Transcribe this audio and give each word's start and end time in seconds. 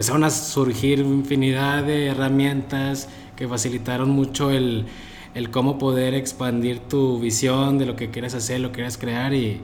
empezaron 0.00 0.22
a 0.22 0.30
surgir 0.30 1.00
infinidad 1.00 1.82
de 1.82 2.06
herramientas 2.06 3.08
que 3.34 3.48
facilitaron 3.48 4.08
mucho 4.10 4.52
el, 4.52 4.86
el 5.34 5.50
cómo 5.50 5.76
poder 5.76 6.14
expandir 6.14 6.78
tu 6.78 7.18
visión 7.18 7.78
de 7.78 7.86
lo 7.86 7.96
que 7.96 8.08
quieres 8.08 8.32
hacer, 8.32 8.60
lo 8.60 8.68
que 8.68 8.74
quieres 8.76 8.96
crear 8.96 9.34
y, 9.34 9.60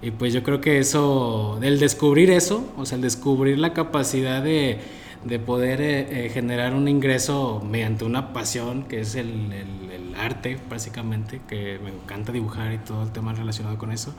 y 0.00 0.12
pues 0.12 0.32
yo 0.32 0.42
creo 0.42 0.62
que 0.62 0.78
eso, 0.78 1.58
el 1.60 1.78
descubrir 1.78 2.30
eso, 2.30 2.72
o 2.78 2.86
sea, 2.86 2.96
el 2.96 3.02
descubrir 3.02 3.58
la 3.58 3.74
capacidad 3.74 4.42
de, 4.42 4.78
de 5.26 5.38
poder 5.38 5.82
eh, 5.82 6.24
eh, 6.24 6.30
generar 6.30 6.72
un 6.72 6.88
ingreso 6.88 7.62
mediante 7.62 8.06
una 8.06 8.32
pasión 8.32 8.84
que 8.84 9.00
es 9.00 9.14
el, 9.14 9.52
el, 9.52 9.90
el, 9.90 10.14
arte 10.14 10.58
básicamente, 10.70 11.42
que 11.46 11.78
me 11.84 11.90
encanta 11.90 12.32
dibujar 12.32 12.72
y 12.72 12.78
todo 12.78 13.02
el 13.02 13.12
tema 13.12 13.34
relacionado 13.34 13.76
con 13.76 13.92
eso. 13.92 14.14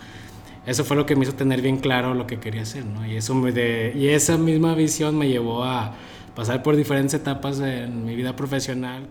Eso 0.68 0.84
fue 0.84 0.98
lo 0.98 1.06
que 1.06 1.16
me 1.16 1.24
hizo 1.24 1.34
tener 1.34 1.62
bien 1.62 1.78
claro 1.78 2.14
lo 2.14 2.28
que 2.28 2.40
quería 2.40 2.64
hacer, 2.64 2.86
¿no? 2.86 3.08
Y, 3.08 3.16
eso 3.16 3.34
y 3.48 4.08
esa 4.10 4.38
misma 4.38 4.76
visión 4.76 5.18
me 5.18 5.30
llevó 5.30 5.64
a 5.64 5.96
pasar 6.36 6.62
por 6.62 6.76
diferentes 6.76 7.14
etapas 7.14 7.62
en 7.62 8.06
mi 8.06 8.18
vida 8.18 8.36
profesional. 8.36 9.08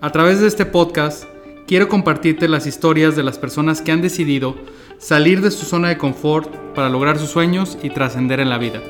A 0.00 0.10
través 0.12 0.40
de 0.40 0.46
este 0.46 0.64
podcast 0.64 1.24
quiero 1.66 1.88
compartirte 1.88 2.46
las 2.46 2.68
historias 2.68 3.16
de 3.16 3.24
las 3.24 3.36
personas 3.36 3.82
que 3.82 3.90
han 3.90 4.00
decidido 4.00 4.54
salir 4.98 5.40
de 5.40 5.50
su 5.50 5.66
zona 5.66 5.88
de 5.88 5.98
confort 5.98 6.48
para 6.76 6.88
lograr 6.88 7.18
sus 7.18 7.30
sueños 7.30 7.76
y 7.82 7.90
trascender 7.90 8.38
en 8.38 8.48
la 8.48 8.58
vida. 8.58 8.80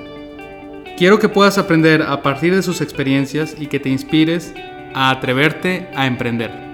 Quiero 0.98 1.18
que 1.18 1.30
puedas 1.30 1.56
aprender 1.56 2.02
a 2.02 2.22
partir 2.22 2.54
de 2.54 2.62
sus 2.62 2.82
experiencias 2.82 3.56
y 3.58 3.68
que 3.68 3.80
te 3.80 3.88
inspires 3.88 4.52
a 4.94 5.08
atreverte 5.08 5.88
a 5.94 6.06
emprender. 6.06 6.71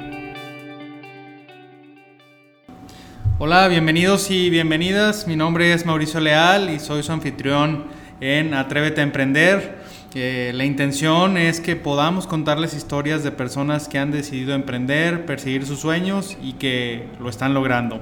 Hola, 3.41 3.69
bienvenidos 3.69 4.33
y 4.33 4.51
bienvenidas. 4.51 5.29
Mi 5.29 5.37
nombre 5.37 5.73
es 5.73 5.87
Mauricio 5.87 6.19
Leal 6.19 6.71
y 6.71 6.81
soy 6.81 7.05
su 7.05 7.13
anfitrión 7.13 7.85
en 8.21 8.53
Atrévete 8.53 9.01
a 9.01 9.05
Emprender. 9.05 9.79
Eh, 10.17 10.51
la 10.57 10.65
intención 10.65 11.37
es 11.37 11.61
que 11.61 11.77
podamos 11.77 12.27
contarles 12.27 12.75
historias 12.75 13.23
de 13.23 13.31
personas 13.31 13.87
que 13.87 14.01
han 14.01 14.11
decidido 14.11 14.57
emprender, 14.57 15.25
perseguir 15.25 15.65
sus 15.67 15.79
sueños 15.79 16.37
y 16.43 16.55
que 16.55 17.07
lo 17.21 17.29
están 17.29 17.55
logrando. 17.55 18.01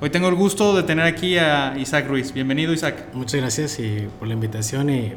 Hoy 0.00 0.08
tengo 0.08 0.30
el 0.30 0.36
gusto 0.36 0.74
de 0.74 0.84
tener 0.84 1.04
aquí 1.04 1.36
a 1.36 1.76
Isaac 1.76 2.08
Ruiz. 2.08 2.32
Bienvenido, 2.32 2.72
Isaac. 2.72 3.08
Muchas 3.12 3.42
gracias 3.42 3.78
y 3.80 4.08
por 4.18 4.26
la 4.26 4.32
invitación 4.32 4.88
y 4.88 5.12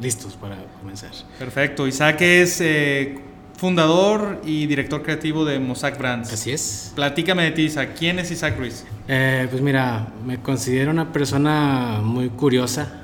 listos 0.00 0.36
para 0.36 0.56
comenzar. 0.80 1.10
Perfecto. 1.38 1.86
Isaac 1.86 2.22
es 2.22 2.62
eh, 2.62 3.18
fundador 3.60 4.40
y 4.42 4.66
director 4.66 5.02
creativo 5.02 5.44
de 5.44 5.60
Mosaic 5.60 5.98
Brands. 5.98 6.32
Así 6.32 6.50
es. 6.50 6.92
Platícame 6.94 7.42
de 7.42 7.50
ti, 7.50 7.62
Isaac. 7.64 7.90
¿Quién 7.98 8.18
es 8.18 8.30
Isaac 8.30 8.56
Ruiz? 8.56 8.86
Eh, 9.06 9.48
pues 9.50 9.60
mira, 9.60 10.08
me 10.24 10.38
considero 10.38 10.90
una 10.90 11.12
persona 11.12 12.00
muy 12.02 12.30
curiosa. 12.30 13.02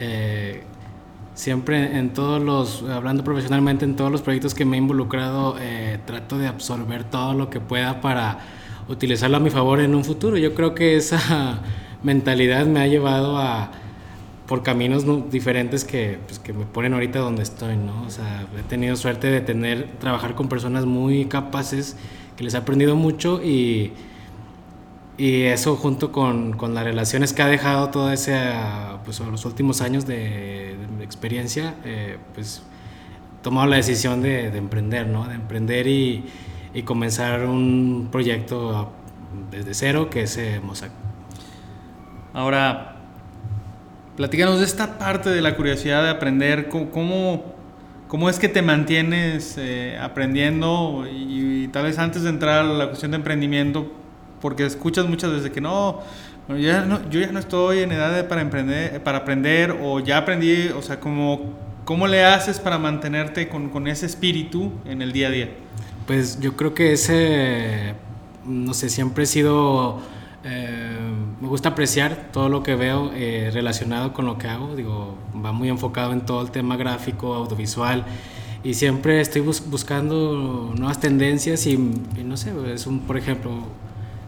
Eh, 0.00 0.64
siempre 1.34 1.96
en 1.96 2.12
todos 2.12 2.42
los, 2.42 2.82
hablando 2.90 3.22
profesionalmente 3.22 3.84
en 3.84 3.94
todos 3.94 4.10
los 4.10 4.20
proyectos 4.20 4.52
que 4.52 4.64
me 4.64 4.76
he 4.76 4.80
involucrado, 4.80 5.56
eh, 5.60 6.00
trato 6.04 6.38
de 6.38 6.48
absorber 6.48 7.04
todo 7.04 7.32
lo 7.32 7.48
que 7.48 7.60
pueda 7.60 8.00
para 8.00 8.40
utilizarlo 8.88 9.36
a 9.36 9.40
mi 9.40 9.50
favor 9.50 9.78
en 9.78 9.94
un 9.94 10.04
futuro. 10.04 10.36
Yo 10.36 10.54
creo 10.54 10.74
que 10.74 10.96
esa 10.96 11.60
mentalidad 12.02 12.66
me 12.66 12.80
ha 12.80 12.88
llevado 12.88 13.38
a 13.38 13.70
por 14.46 14.62
caminos 14.62 15.04
no, 15.04 15.16
diferentes 15.30 15.84
que, 15.84 16.18
pues, 16.26 16.38
que 16.38 16.52
me 16.52 16.66
ponen 16.66 16.92
ahorita 16.92 17.18
donde 17.18 17.42
estoy, 17.42 17.76
¿no? 17.76 18.02
O 18.02 18.10
sea, 18.10 18.46
he 18.58 18.62
tenido 18.62 18.94
suerte 18.96 19.28
de 19.28 19.40
tener, 19.40 19.88
trabajar 19.98 20.34
con 20.34 20.48
personas 20.48 20.84
muy 20.84 21.26
capaces, 21.26 21.96
que 22.36 22.44
les 22.44 22.54
he 22.54 22.56
aprendido 22.58 22.94
mucho 22.96 23.42
y, 23.42 23.92
y 25.16 25.42
eso 25.42 25.76
junto 25.76 26.12
con, 26.12 26.54
con 26.54 26.74
las 26.74 26.84
relaciones 26.84 27.32
que 27.32 27.42
ha 27.42 27.46
dejado 27.46 27.88
todo 27.90 28.12
ese, 28.12 28.38
pues 29.04 29.20
los 29.20 29.44
últimos 29.44 29.80
años 29.80 30.06
de, 30.06 30.76
de 30.98 31.04
experiencia, 31.04 31.76
eh, 31.84 32.18
pues 32.34 32.62
he 33.38 33.42
tomado 33.42 33.66
la 33.68 33.76
decisión 33.76 34.20
de, 34.20 34.50
de 34.50 34.58
emprender, 34.58 35.06
¿no? 35.06 35.26
De 35.26 35.34
emprender 35.36 35.86
y, 35.86 36.24
y, 36.74 36.82
comenzar 36.82 37.46
un 37.46 38.08
proyecto 38.10 38.92
desde 39.50 39.74
cero 39.74 40.10
que 40.10 40.22
es 40.22 40.36
eh, 40.36 40.60
Mosaic. 40.62 40.92
Ahora, 42.32 42.93
Platícanos 44.16 44.60
de 44.60 44.64
esta 44.64 44.96
parte 44.96 45.30
de 45.30 45.42
la 45.42 45.56
curiosidad 45.56 46.04
de 46.04 46.10
aprender, 46.10 46.68
cómo, 46.68 47.52
cómo 48.06 48.30
es 48.30 48.38
que 48.38 48.48
te 48.48 48.62
mantienes 48.62 49.56
eh, 49.58 49.98
aprendiendo 50.00 51.04
y, 51.10 51.66
tal 51.72 51.84
vez 51.84 51.98
antes 51.98 52.22
de 52.22 52.28
entrar 52.28 52.60
a 52.60 52.62
la 52.62 52.86
cuestión 52.86 53.10
de 53.10 53.16
emprendimiento, 53.16 53.90
porque 54.40 54.64
escuchas 54.64 55.06
muchas 55.06 55.32
veces 55.32 55.50
que 55.50 55.60
no, 55.60 56.02
yo, 56.48 56.56
ya 56.56 56.84
no 56.84 57.10
yo 57.10 57.18
ya 57.18 57.32
no 57.32 57.40
estoy 57.40 57.80
en 57.80 57.90
edad 57.90 58.28
para, 58.28 58.40
emprender, 58.40 59.02
para 59.02 59.18
aprender 59.18 59.76
o 59.82 59.98
ya 59.98 60.18
aprendí, 60.18 60.68
o 60.68 60.80
sea, 60.80 61.00
como, 61.00 61.52
¿cómo 61.84 62.06
le 62.06 62.24
haces 62.24 62.60
para 62.60 62.78
mantenerte 62.78 63.48
con, 63.48 63.68
con 63.68 63.88
ese 63.88 64.06
espíritu 64.06 64.70
en 64.84 65.02
el 65.02 65.10
día 65.10 65.26
a 65.26 65.30
día? 65.32 65.48
Pues 66.06 66.38
yo 66.38 66.54
creo 66.54 66.72
que 66.72 66.92
ese, 66.92 67.94
no 68.44 68.74
sé, 68.74 68.90
siempre 68.90 69.24
he 69.24 69.26
sido 69.26 70.00
eh, 70.44 70.98
me 71.40 71.48
gusta 71.48 71.70
apreciar 71.70 72.28
todo 72.32 72.50
lo 72.50 72.62
que 72.62 72.74
veo 72.74 73.10
eh, 73.14 73.50
relacionado 73.52 74.12
con 74.12 74.26
lo 74.26 74.36
que 74.36 74.48
hago. 74.48 74.76
Digo, 74.76 75.16
va 75.44 75.52
muy 75.52 75.68
enfocado 75.68 76.12
en 76.12 76.20
todo 76.20 76.42
el 76.42 76.50
tema 76.50 76.76
gráfico, 76.76 77.34
audiovisual. 77.34 78.04
Y 78.62 78.74
siempre 78.74 79.20
estoy 79.20 79.40
bus 79.42 79.62
buscando 79.68 80.72
nuevas 80.76 81.00
tendencias 81.00 81.66
y, 81.66 81.72
y, 81.72 82.24
no 82.24 82.36
sé, 82.36 82.52
es 82.72 82.86
un, 82.86 83.00
por 83.00 83.16
ejemplo, 83.16 83.50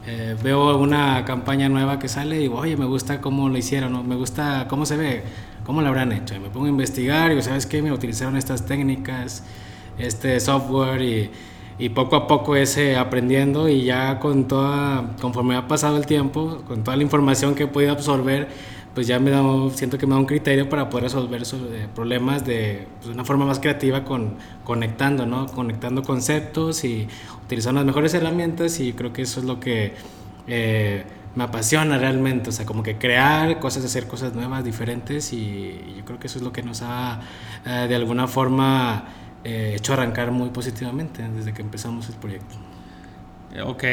eh, 0.06 0.36
veo 0.42 0.78
una 0.78 1.24
campaña 1.24 1.68
nueva 1.68 1.98
que 1.98 2.08
sale 2.08 2.36
y 2.36 2.40
digo, 2.40 2.58
oye, 2.58 2.76
me 2.76 2.84
gusta 2.84 3.20
cómo 3.20 3.48
lo 3.48 3.58
hicieron, 3.58 3.92
¿no? 3.92 4.04
me 4.04 4.14
gusta 4.14 4.66
cómo 4.68 4.86
se 4.86 4.96
ve, 4.96 5.22
cómo 5.64 5.82
lo 5.82 5.88
habrán 5.88 6.12
hecho. 6.12 6.34
Y 6.34 6.38
me 6.38 6.48
pongo 6.48 6.66
a 6.66 6.68
investigar 6.68 7.26
y 7.26 7.30
digo, 7.30 7.42
¿sabes 7.42 7.66
qué? 7.66 7.82
Me 7.82 7.92
utilizaron 7.92 8.36
estas 8.36 8.66
técnicas, 8.66 9.42
este 9.98 10.38
software 10.38 11.02
y 11.02 11.30
y 11.78 11.90
poco 11.90 12.16
a 12.16 12.26
poco 12.26 12.56
ese 12.56 12.96
aprendiendo 12.96 13.68
y 13.68 13.84
ya 13.84 14.18
con 14.18 14.48
toda, 14.48 15.14
conforme 15.20 15.56
ha 15.56 15.68
pasado 15.68 15.96
el 15.98 16.06
tiempo, 16.06 16.62
con 16.66 16.84
toda 16.84 16.96
la 16.96 17.02
información 17.02 17.54
que 17.54 17.64
he 17.64 17.66
podido 17.66 17.92
absorber, 17.92 18.48
pues 18.94 19.06
ya 19.06 19.18
me 19.18 19.30
da, 19.30 19.42
siento 19.74 19.98
que 19.98 20.06
me 20.06 20.14
da 20.14 20.20
un 20.20 20.24
criterio 20.24 20.70
para 20.70 20.88
poder 20.88 21.04
resolver 21.04 21.42
esos 21.42 21.60
eh, 21.70 21.86
problemas 21.94 22.46
de, 22.46 22.88
pues, 22.98 23.12
una 23.12 23.24
forma 23.26 23.44
más 23.44 23.60
creativa 23.60 24.04
con, 24.04 24.36
conectando, 24.64 25.26
¿no? 25.26 25.46
Conectando 25.46 26.02
conceptos 26.02 26.82
y 26.82 27.06
utilizando 27.44 27.80
las 27.80 27.86
mejores 27.86 28.14
herramientas 28.14 28.80
y 28.80 28.94
creo 28.94 29.12
que 29.12 29.20
eso 29.20 29.40
es 29.40 29.44
lo 29.44 29.60
que 29.60 29.92
eh, 30.46 31.04
me 31.34 31.44
apasiona 31.44 31.98
realmente, 31.98 32.48
o 32.48 32.52
sea, 32.52 32.64
como 32.64 32.82
que 32.82 32.96
crear 32.96 33.60
cosas, 33.60 33.84
hacer 33.84 34.06
cosas 34.06 34.32
nuevas, 34.34 34.64
diferentes 34.64 35.34
y, 35.34 35.36
y 35.36 35.94
yo 35.98 36.04
creo 36.06 36.18
que 36.18 36.28
eso 36.28 36.38
es 36.38 36.44
lo 36.44 36.52
que 36.52 36.62
nos 36.62 36.80
ha 36.80 37.20
eh, 37.66 37.86
de 37.86 37.94
alguna 37.94 38.26
forma 38.26 39.04
eh, 39.44 39.74
hecho 39.76 39.92
arrancar 39.92 40.30
muy 40.30 40.50
positivamente 40.50 41.22
desde 41.28 41.52
que 41.52 41.62
empezamos 41.62 42.08
el 42.08 42.16
proyecto. 42.16 42.54
Ok. 43.64 43.84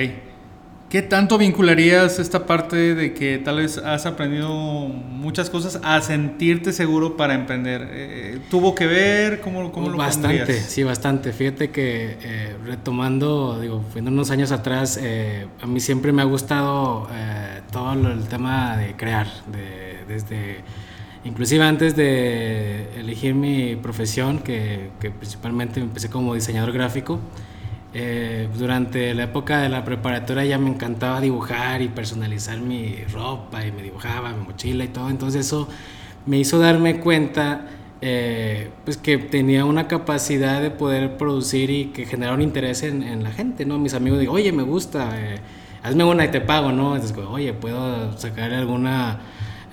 ¿Qué 0.89 1.01
tanto 1.01 1.39
vincularías 1.39 2.19
esta 2.19 2.45
parte 2.45 2.93
de 2.93 3.15
que 3.15 3.39
tal 3.39 3.55
vez 3.57 3.79
has 3.79 4.05
aprendido 4.05 4.47
muchas 4.51 5.49
cosas 5.49 5.79
a 5.83 5.99
sentirte 6.01 6.71
seguro 6.71 7.17
para 7.17 7.33
emprender? 7.33 7.87
Eh, 7.91 8.39
¿Tuvo 8.51 8.75
que 8.75 8.85
ver? 8.85 9.41
¿Cómo, 9.41 9.71
cómo 9.71 9.89
lo 9.89 9.97
Bastante, 9.97 10.37
pondrías? 10.37 10.65
sí, 10.69 10.83
bastante. 10.83 11.33
Fíjate 11.33 11.71
que 11.71 12.17
eh, 12.21 12.55
retomando, 12.63 13.59
digo, 13.59 13.83
viendo 13.91 14.11
unos 14.11 14.29
años 14.29 14.51
atrás, 14.51 14.99
eh, 15.01 15.47
a 15.59 15.65
mí 15.65 15.79
siempre 15.79 16.11
me 16.11 16.21
ha 16.21 16.25
gustado 16.25 17.07
eh, 17.11 17.61
todo 17.71 17.93
el 17.93 18.27
tema 18.27 18.77
de 18.77 18.95
crear, 18.95 19.25
de, 19.51 19.97
desde 20.07 20.57
inclusive 21.25 21.63
antes 21.63 21.95
de 21.95 23.00
elegir 23.00 23.35
mi 23.35 23.75
profesión, 23.75 24.39
que, 24.39 24.89
principalmente 25.00 25.79
empecé 25.79 26.09
como 26.09 26.34
diseñador 26.34 26.72
gráfico, 26.72 27.19
eh, 27.94 28.50
durante 28.57 29.13
la 29.13 29.25
época 29.25 29.61
de 29.61 29.69
la 29.69 29.85
preparatoria 29.85 30.44
ya 30.45 30.57
me 30.57 30.69
encantaba 30.69 31.22
dibujar 31.22 31.81
y 31.81 31.89
personalizar 31.89 32.59
mi 32.59 32.95
ropa 33.11 33.63
y 33.66 33.72
me 33.72 33.84
dibujaba 33.84 34.31
mi 34.31 34.44
mochila 34.45 34.84
y 34.84 34.88
todo, 34.88 35.09
entonces 35.09 35.45
eso 35.45 35.69
me 36.25 36.39
hizo 36.39 36.57
darme 36.57 37.00
cuenta 37.00 37.67
eh, 38.05 38.70
pues 38.84 38.97
que 38.97 39.17
tenía 39.17 39.64
una 39.64 39.87
capacidad 39.87 40.61
de 40.61 40.72
poder 40.72 41.16
producir 41.16 41.70
y 41.70 41.85
que 41.85 42.05
generar 42.05 42.34
un 42.34 42.41
interés 42.41 42.84
en, 42.84 43.02
en 43.02 43.23
la 43.23 43.31
gente, 43.31 43.66
¿no? 43.66 43.79
Mis 43.79 43.93
amigos 43.93 44.20
digo, 44.20 44.34
oye, 44.34 44.52
me 44.52 44.64
gusta, 44.64 45.11
eh, 45.17 45.40
hazme 45.84 46.03
una 46.03 46.25
y 46.25 46.28
te 46.28 46.41
pago, 46.41 46.73
¿no? 46.73 46.97
Oye, 47.29 47.53
puedo 47.53 48.17
sacar 48.17 48.52
alguna 48.52 49.22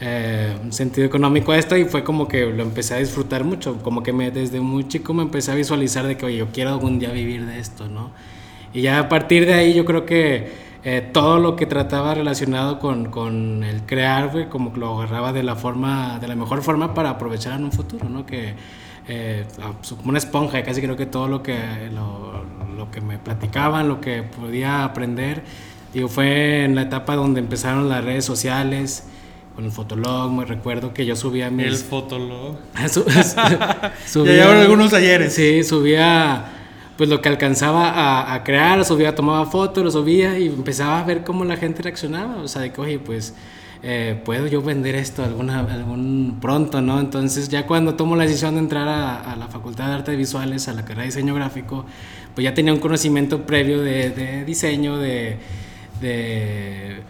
eh, 0.02 0.56
un 0.62 0.72
sentido 0.72 1.06
económico 1.06 1.52
a 1.52 1.58
esto 1.58 1.76
y 1.76 1.84
fue 1.84 2.02
como 2.04 2.26
que 2.26 2.46
lo 2.46 2.62
empecé 2.62 2.94
a 2.94 2.96
disfrutar 2.98 3.44
mucho, 3.44 3.82
como 3.82 4.02
que 4.02 4.14
me, 4.14 4.30
desde 4.30 4.60
muy 4.60 4.88
chico 4.88 5.12
me 5.12 5.22
empecé 5.22 5.52
a 5.52 5.54
visualizar 5.54 6.06
de 6.06 6.16
que, 6.16 6.24
oye, 6.24 6.38
yo 6.38 6.48
quiero 6.52 6.70
algún 6.70 6.98
día 6.98 7.10
vivir 7.10 7.44
de 7.44 7.58
esto, 7.58 7.86
¿no? 7.86 8.10
Y 8.72 8.80
ya 8.82 8.98
a 8.98 9.08
partir 9.10 9.44
de 9.44 9.52
ahí 9.52 9.74
yo 9.74 9.84
creo 9.84 10.06
que 10.06 10.70
eh, 10.84 11.10
todo 11.12 11.38
lo 11.38 11.54
que 11.54 11.66
trataba 11.66 12.14
relacionado 12.14 12.78
con, 12.78 13.10
con 13.10 13.62
el 13.62 13.82
crear, 13.82 14.30
fue 14.30 14.48
como 14.48 14.72
que 14.72 14.80
lo 14.80 14.96
agarraba 14.96 15.34
de 15.34 15.42
la 15.42 15.54
forma, 15.54 16.18
de 16.18 16.28
la 16.28 16.34
mejor 16.34 16.62
forma 16.62 16.94
para 16.94 17.10
aprovechar 17.10 17.58
en 17.58 17.64
un 17.64 17.72
futuro, 17.72 18.08
¿no? 18.08 18.24
Que 18.24 18.54
eh, 19.06 19.44
como 19.98 20.08
una 20.10 20.18
esponja, 20.18 20.62
casi 20.62 20.80
creo 20.80 20.96
que 20.96 21.04
todo 21.04 21.28
lo 21.28 21.42
que, 21.42 21.58
lo, 21.92 22.42
lo 22.74 22.90
que 22.90 23.02
me 23.02 23.18
platicaban, 23.18 23.88
lo 23.88 24.00
que 24.00 24.22
podía 24.22 24.84
aprender, 24.84 25.42
digo, 25.92 26.08
fue 26.08 26.64
en 26.64 26.74
la 26.74 26.82
etapa 26.82 27.16
donde 27.16 27.40
empezaron 27.40 27.88
las 27.90 28.02
redes 28.02 28.24
sociales, 28.24 29.09
con 29.60 29.66
el 29.66 29.72
fotolog, 29.72 30.32
me 30.32 30.46
recuerdo 30.46 30.94
que 30.94 31.04
yo 31.04 31.14
subía 31.14 31.50
mis... 31.50 31.66
El 31.66 31.76
fotolog. 31.76 32.56
subía, 34.06 34.36
ya 34.36 34.60
algunos 34.62 34.90
talleres. 34.90 35.34
Sí, 35.34 35.62
subía 35.64 36.46
pues 36.96 37.10
lo 37.10 37.20
que 37.20 37.28
alcanzaba 37.28 38.34
a, 38.34 38.42
crear, 38.42 38.82
subía, 38.86 39.14
tomaba 39.14 39.44
fotos, 39.46 39.84
lo 39.84 39.90
subía 39.90 40.38
y 40.38 40.46
empezaba 40.46 41.00
a 41.00 41.04
ver 41.04 41.24
cómo 41.24 41.44
la 41.44 41.56
gente 41.56 41.82
reaccionaba, 41.82 42.36
o 42.36 42.48
sea, 42.48 42.62
de 42.62 42.72
que, 42.72 42.80
oye, 42.80 42.98
pues... 42.98 43.34
Eh, 43.82 44.20
puedo 44.26 44.46
yo 44.46 44.60
vender 44.60 44.94
esto 44.94 45.24
alguna, 45.24 45.60
algún 45.60 46.36
pronto, 46.38 46.82
¿no? 46.82 47.00
Entonces 47.00 47.48
ya 47.48 47.66
cuando 47.66 47.94
tomo 47.94 48.14
la 48.14 48.24
decisión 48.24 48.52
de 48.52 48.60
entrar 48.60 48.86
a, 48.86 49.34
la 49.36 49.48
Facultad 49.48 49.86
de 49.86 49.94
Artes 49.94 50.18
Visuales, 50.18 50.68
a 50.68 50.74
la 50.74 50.82
carrera 50.82 51.00
de 51.00 51.06
diseño 51.06 51.34
gráfico, 51.34 51.86
pues 52.34 52.44
ya 52.44 52.52
tenía 52.52 52.74
un 52.74 52.78
conocimiento 52.78 53.46
previo 53.46 53.80
de, 53.80 54.44
diseño, 54.44 54.98
de, 54.98 55.38
de, 56.02 57.00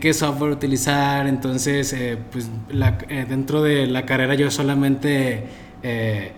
qué 0.00 0.14
software 0.14 0.52
utilizar, 0.52 1.26
entonces 1.26 1.92
eh, 1.92 2.18
pues 2.30 2.50
eh, 3.08 3.26
dentro 3.28 3.62
de 3.62 3.86
la 3.86 4.04
carrera 4.06 4.34
yo 4.34 4.50
solamente... 4.50 5.44
Eh, 5.82 6.32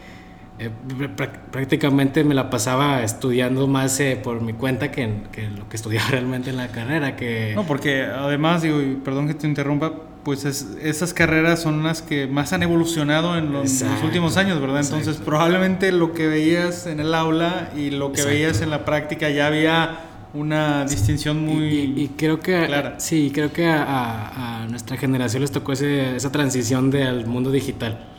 prácticamente 1.50 2.25
me 2.25 2.34
la 2.34 2.48
pasaba 2.48 3.02
estudiando 3.02 3.66
más 3.66 4.00
eh, 4.00 4.19
por 4.22 4.40
mi 4.40 4.54
cuenta 4.54 4.90
que, 4.90 5.25
que, 5.31 5.50
lo 5.50 5.69
que 5.69 5.76
estudiaba 5.76 6.08
realmente 6.10 6.48
en 6.50 6.56
la 6.56 6.69
carrera. 6.69 7.14
Que... 7.14 7.52
No, 7.54 7.64
porque 7.64 8.04
además, 8.04 8.62
digo, 8.62 8.81
y 8.81 8.94
perdón 8.94 9.26
que 9.26 9.34
te 9.34 9.46
interrumpa, 9.46 9.93
pues 10.25 10.44
esas 10.44 11.12
carreras 11.12 11.60
son 11.60 11.82
las 11.82 12.02
que 12.02 12.26
más 12.26 12.52
han 12.52 12.62
evolucionado 12.62 13.37
en 13.37 13.52
los, 13.52 13.84
últimos 14.02 14.37
años, 14.37 14.60
¿verdad? 14.60 14.81
Entonces 14.81 15.19
probablemente 15.19 15.93
lo 15.93 16.14
que 16.14 16.26
veías 16.26 16.87
en 16.87 16.98
el 17.00 17.14
aula 17.14 17.70
y 17.76 17.90
lo 17.90 18.12
que 18.12 18.25
veías 18.25 18.60
en 18.60 18.70
la 18.70 18.84
práctica 18.84 19.31
ya 19.31 19.46
había 19.46 20.00
una 20.34 20.84
distinción 20.84 21.44
muy 21.44 21.94
y, 21.96 22.08
creo 22.17 22.40
que 22.40 22.67
clara. 22.67 22.99
Sí, 22.99 23.31
creo 23.32 23.52
que 23.52 23.67
a, 23.67 24.62
a, 24.62 24.67
nuestra 24.67 24.96
generación 24.96 25.43
les 25.43 25.50
tocó 25.50 25.73
ese, 25.73 26.17
esa 26.17 26.31
transición 26.31 26.90
del 26.90 27.26
mundo 27.26 27.50
digital 27.50 28.17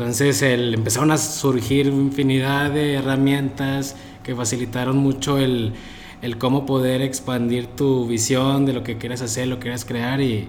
entonces 0.00 0.40
el, 0.40 0.72
empezaron 0.72 1.10
a 1.10 1.18
surgir 1.18 1.86
infinidad 1.86 2.70
de 2.70 2.94
herramientas 2.94 3.96
que 4.22 4.34
facilitaron 4.34 4.96
mucho 4.96 5.38
el, 5.38 5.74
el, 6.22 6.38
cómo 6.38 6.64
poder 6.64 7.02
expandir 7.02 7.66
tu 7.66 8.06
visión 8.06 8.64
de 8.64 8.72
lo 8.72 8.82
que 8.82 8.96
quieras 8.96 9.20
hacer, 9.20 9.48
lo 9.48 9.56
que 9.56 9.64
quieras 9.64 9.84
crear 9.84 10.22
y, 10.22 10.48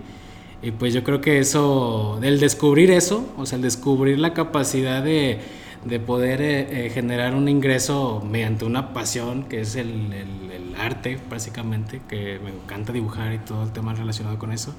y, 0.62 0.72
pues 0.72 0.94
yo 0.94 1.04
creo 1.04 1.20
que 1.20 1.40
eso, 1.40 2.18
el 2.24 2.40
descubrir 2.40 2.92
eso, 2.92 3.30
o 3.38 3.46
sea, 3.46 3.58
el 3.58 3.62
descubrir 3.62 4.20
la 4.20 4.34
capacidad 4.34 5.04
de, 5.04 5.40
de 5.86 6.00
poder 6.00 6.42
eh, 6.42 6.86
eh, 6.86 6.90
generar 6.90 7.34
un 7.34 7.48
ingreso 7.48 8.24
mediante 8.30 8.66
una 8.66 8.94
pasión 8.94 9.44
que 9.44 9.62
es 9.62 9.76
el, 9.76 10.14
el, 10.14 10.32
arte 10.80 11.20
básicamente, 11.30 12.02
que 12.08 12.40
me 12.44 12.50
encanta 12.50 12.92
dibujar 12.92 13.34
y 13.34 13.38
todo 13.40 13.64
el 13.64 13.72
tema 13.72 13.94
relacionado 13.94 14.40
con 14.40 14.52
eso 14.52 14.74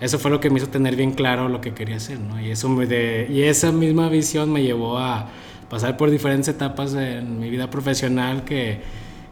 eso 0.00 0.18
fue 0.18 0.30
lo 0.30 0.40
que 0.40 0.50
me 0.50 0.58
hizo 0.58 0.68
tener 0.68 0.94
bien 0.96 1.12
claro 1.12 1.48
lo 1.48 1.60
que 1.60 1.72
quería 1.72 1.96
hacer, 1.96 2.20
¿no? 2.20 2.40
Y, 2.40 2.50
eso 2.50 2.68
me 2.68 2.86
de, 2.86 3.26
y 3.30 3.42
esa 3.42 3.72
misma 3.72 4.08
visión 4.08 4.52
me 4.52 4.62
llevó 4.62 4.98
a 4.98 5.28
pasar 5.70 5.96
por 5.96 6.10
diferentes 6.10 6.48
etapas 6.48 6.94
en 6.94 7.40
mi 7.40 7.48
vida 7.48 7.70
profesional 7.70 8.44
que, 8.44 8.80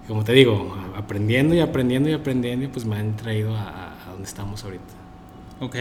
como 0.09 0.25
te 0.25 0.33
digo, 0.33 0.75
aprendiendo 0.97 1.55
y 1.55 1.61
aprendiendo 1.61 2.09
y 2.09 2.15
aprendiendo, 2.15 2.69
pues 2.71 2.87
me 2.87 2.97
han 2.97 3.15
traído 3.17 3.55
a, 3.55 3.93
a 4.07 4.11
donde 4.11 4.25
estamos 4.25 4.65
ahorita. 4.65 4.95
Ok. 5.61 5.77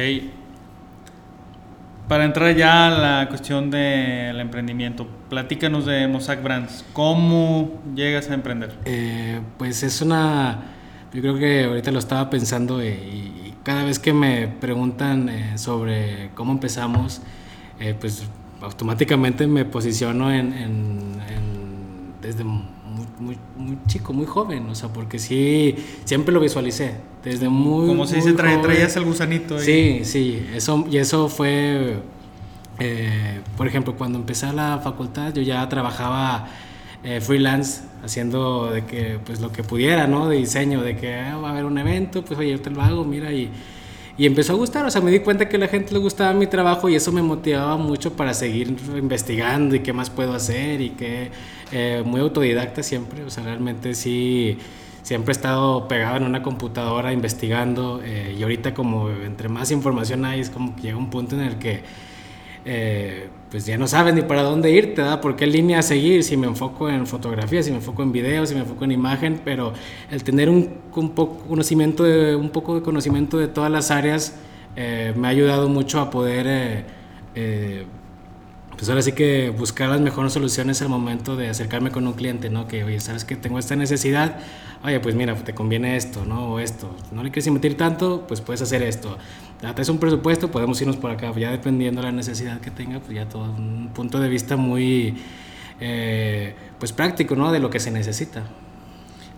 Para 2.08 2.26
entrar 2.26 2.54
ya 2.56 2.88
a 2.88 2.90
la 2.90 3.30
cuestión 3.30 3.72
del 3.72 4.40
emprendimiento, 4.40 5.08
platícanos 5.30 5.86
de 5.86 6.08
Mossack 6.08 6.44
Brands. 6.44 6.84
¿Cómo 6.92 7.82
llegas 7.96 8.30
a 8.30 8.34
emprender? 8.34 8.78
Eh, 8.86 9.40
pues 9.58 9.84
es 9.84 10.02
una... 10.02 10.66
Yo 11.14 11.22
creo 11.22 11.38
que 11.38 11.64
ahorita 11.64 11.92
lo 11.92 12.00
estaba 12.00 12.30
pensando 12.30 12.84
y, 12.84 13.54
cada 13.64 13.86
vez 13.86 13.98
que 13.98 14.12
me 14.12 14.48
preguntan 14.48 15.30
eh, 15.30 15.58
sobre 15.58 16.32
cómo 16.36 16.52
empezamos, 16.52 17.22
eh, 17.80 17.96
pues 17.98 18.28
automáticamente 18.62 19.48
me 19.48 19.64
posiciono 19.64 20.34
en, 20.34 20.52
desde 22.22 22.44
muy, 23.20 23.38
muy, 23.58 23.78
chico, 23.88 24.14
muy 24.14 24.26
joven, 24.26 24.70
o 24.70 24.76
sea, 24.76 24.90
porque 24.90 25.20
sí, 25.20 25.76
siempre 26.06 26.34
lo 26.34 26.40
visualicé, 26.40 26.96
desde 27.24 27.50
muy... 27.50 27.88
Como 27.88 28.06
se 28.06 28.18
dice, 28.18 28.34
traías 28.34 28.96
el 28.96 29.06
gusanito. 29.06 29.58
Ahí. 29.58 29.66
Sí, 29.66 30.02
sí, 30.04 30.48
eso, 30.54 30.86
y 30.90 30.98
eso 30.98 31.30
fue, 31.30 31.98
eh, 32.80 33.42
por 33.58 33.68
ejemplo, 33.68 33.96
cuando 33.96 34.18
empecé 34.18 34.52
la 34.54 34.80
facultad, 34.84 35.34
yo 35.34 35.42
ya 35.42 35.68
trabajaba 35.70 36.48
freelance 37.20 37.82
haciendo 38.04 38.72
de 38.72 38.86
que 38.86 39.20
pues 39.26 39.40
lo 39.40 39.52
que 39.52 39.64
pudiera, 39.64 40.08
¿no? 40.08 40.28
De 40.28 40.38
diseño, 40.38 40.82
de 40.82 40.98
que 40.98 41.16
ah, 41.16 41.38
va 41.38 41.50
a 41.50 41.52
haber 41.52 41.66
un 41.66 41.78
evento, 41.78 42.24
pues 42.24 42.38
oye, 42.40 42.52
yo 42.52 42.62
te 42.62 42.70
lo 42.70 42.82
hago, 42.82 43.06
mira, 43.06 43.32
y, 43.32 43.50
y 44.18 44.26
empezó 44.28 44.54
a 44.54 44.56
gustar, 44.56 44.86
o 44.86 44.92
sea, 44.92 45.02
me 45.02 45.10
di 45.10 45.20
cuenta 45.20 45.50
que 45.50 45.56
a 45.56 45.60
la 45.60 45.68
gente 45.68 45.92
le 45.92 46.00
gustaba 46.00 46.34
mi 46.34 46.46
trabajo 46.46 46.88
y 46.88 46.96
eso 46.96 47.12
me 47.12 47.24
motivaba 47.24 47.78
mucho 47.78 48.14
para 48.14 48.34
seguir 48.34 48.76
investigando 48.96 49.76
y 49.76 49.80
qué 49.80 49.92
más 49.92 50.10
puedo 50.12 50.34
hacer 50.34 50.82
y 50.82 50.92
que 50.92 51.32
eh, 51.72 52.04
muy 52.06 52.22
autodidacta 52.22 52.84
siempre, 52.84 53.24
o 53.24 53.32
sea, 53.32 53.44
realmente 53.44 53.96
sí, 53.96 54.60
siempre 55.02 55.32
he 55.32 55.36
estado 55.36 55.88
pegado 55.88 56.18
en 56.18 56.24
una 56.24 56.44
computadora 56.44 57.12
investigando 57.12 58.02
eh, 58.04 58.36
y 58.38 58.44
ahorita 58.44 58.76
como 58.76 59.10
entre 59.10 59.50
más 59.50 59.72
información 59.72 60.26
hay 60.26 60.42
es 60.42 60.52
como 60.52 60.76
que 60.76 60.84
llega 60.84 60.98
un 60.98 61.10
punto 61.10 61.36
en 61.36 61.42
el 61.42 61.58
que 61.58 61.82
eh, 62.66 63.28
pues 63.52 63.66
ya 63.66 63.78
no 63.78 63.88
sabes 63.88 64.14
ni 64.14 64.22
para 64.22 64.42
dónde 64.42 64.72
irte, 64.72 65.02
¿verdad? 65.02 65.22
¿Por 65.22 65.36
qué 65.36 65.46
línea 65.46 65.82
seguir? 65.82 66.24
Si 66.24 66.38
me 66.38 66.48
enfoco 66.48 66.90
en 66.90 67.06
fotografía, 67.06 67.62
si 67.62 67.72
me 67.72 67.78
enfoco 67.78 68.02
en 68.02 68.12
video, 68.12 68.46
si 68.46 68.56
me 68.56 68.62
enfoco 68.62 68.84
en 68.86 68.92
imagen, 68.92 69.42
pero 69.44 69.74
el 70.10 70.24
tener 70.24 70.50
un, 70.50 70.70
un 70.96 71.10
poco, 71.12 71.38
conocimiento 71.48 72.04
de, 72.04 72.36
un 72.36 72.50
poco 72.50 72.76
de 72.76 72.82
conocimiento 72.82 73.38
de 73.38 73.48
todas 73.48 73.72
las 73.72 73.92
áreas 73.92 74.36
eh, 74.76 75.14
me 75.16 75.28
ha 75.28 75.32
ayudado 75.32 75.70
mucho 75.70 76.00
a 76.00 76.10
poder, 76.10 76.86
eh, 77.36 77.86
pues 78.76 78.90
ahora 78.90 79.02
sí 79.02 79.14
que 79.14 79.50
buscar 79.50 79.90
las 79.90 80.02
mejores 80.02 80.34
soluciones 80.34 80.82
al 80.82 80.90
momento 80.90 81.36
de 81.36 81.50
acercarme 81.50 81.92
con 81.92 82.06
un 82.08 82.14
cliente, 82.14 82.50
¿no? 82.50 82.68
Que, 82.68 82.84
oye, 82.84 83.00
sabes 83.00 83.26
que 83.26 83.36
tengo 83.36 83.60
esta 83.60 83.76
necesidad, 83.76 84.40
oye, 84.84 85.00
pues 85.00 85.16
mira, 85.16 85.36
te 85.36 85.54
conviene 85.54 85.96
esto, 85.96 86.26
¿no? 86.26 86.54
O 86.54 86.60
esto. 86.60 86.96
No 87.12 87.24
le 87.24 87.32
quieres 87.32 87.48
invertir 87.48 87.78
tanto, 87.78 88.26
pues 88.28 88.42
puedes 88.42 88.62
hacer 88.62 88.84
esto 88.84 89.18
es 89.78 89.90
un 89.90 89.98
presupuesto, 89.98 90.52
podemos 90.52 90.80
irnos 90.82 90.98
por 90.98 91.12
acá, 91.12 91.34
ya 91.38 91.52
dependiendo 91.52 92.02
de 92.02 92.08
la 92.08 92.12
necesidad 92.12 92.60
que 92.60 92.70
tenga, 92.70 93.00
pues 93.00 93.16
ya 93.16 93.30
todo 93.30 93.44
un 93.44 93.92
punto 93.94 94.20
de 94.20 94.28
vista 94.28 94.58
muy 94.58 95.16
eh, 95.80 96.54
pues 96.80 96.92
práctico, 96.92 97.36
¿no? 97.36 97.52
De 97.52 97.60
lo 97.60 97.70
que 97.70 97.80
se 97.80 97.90
necesita. 97.90 98.44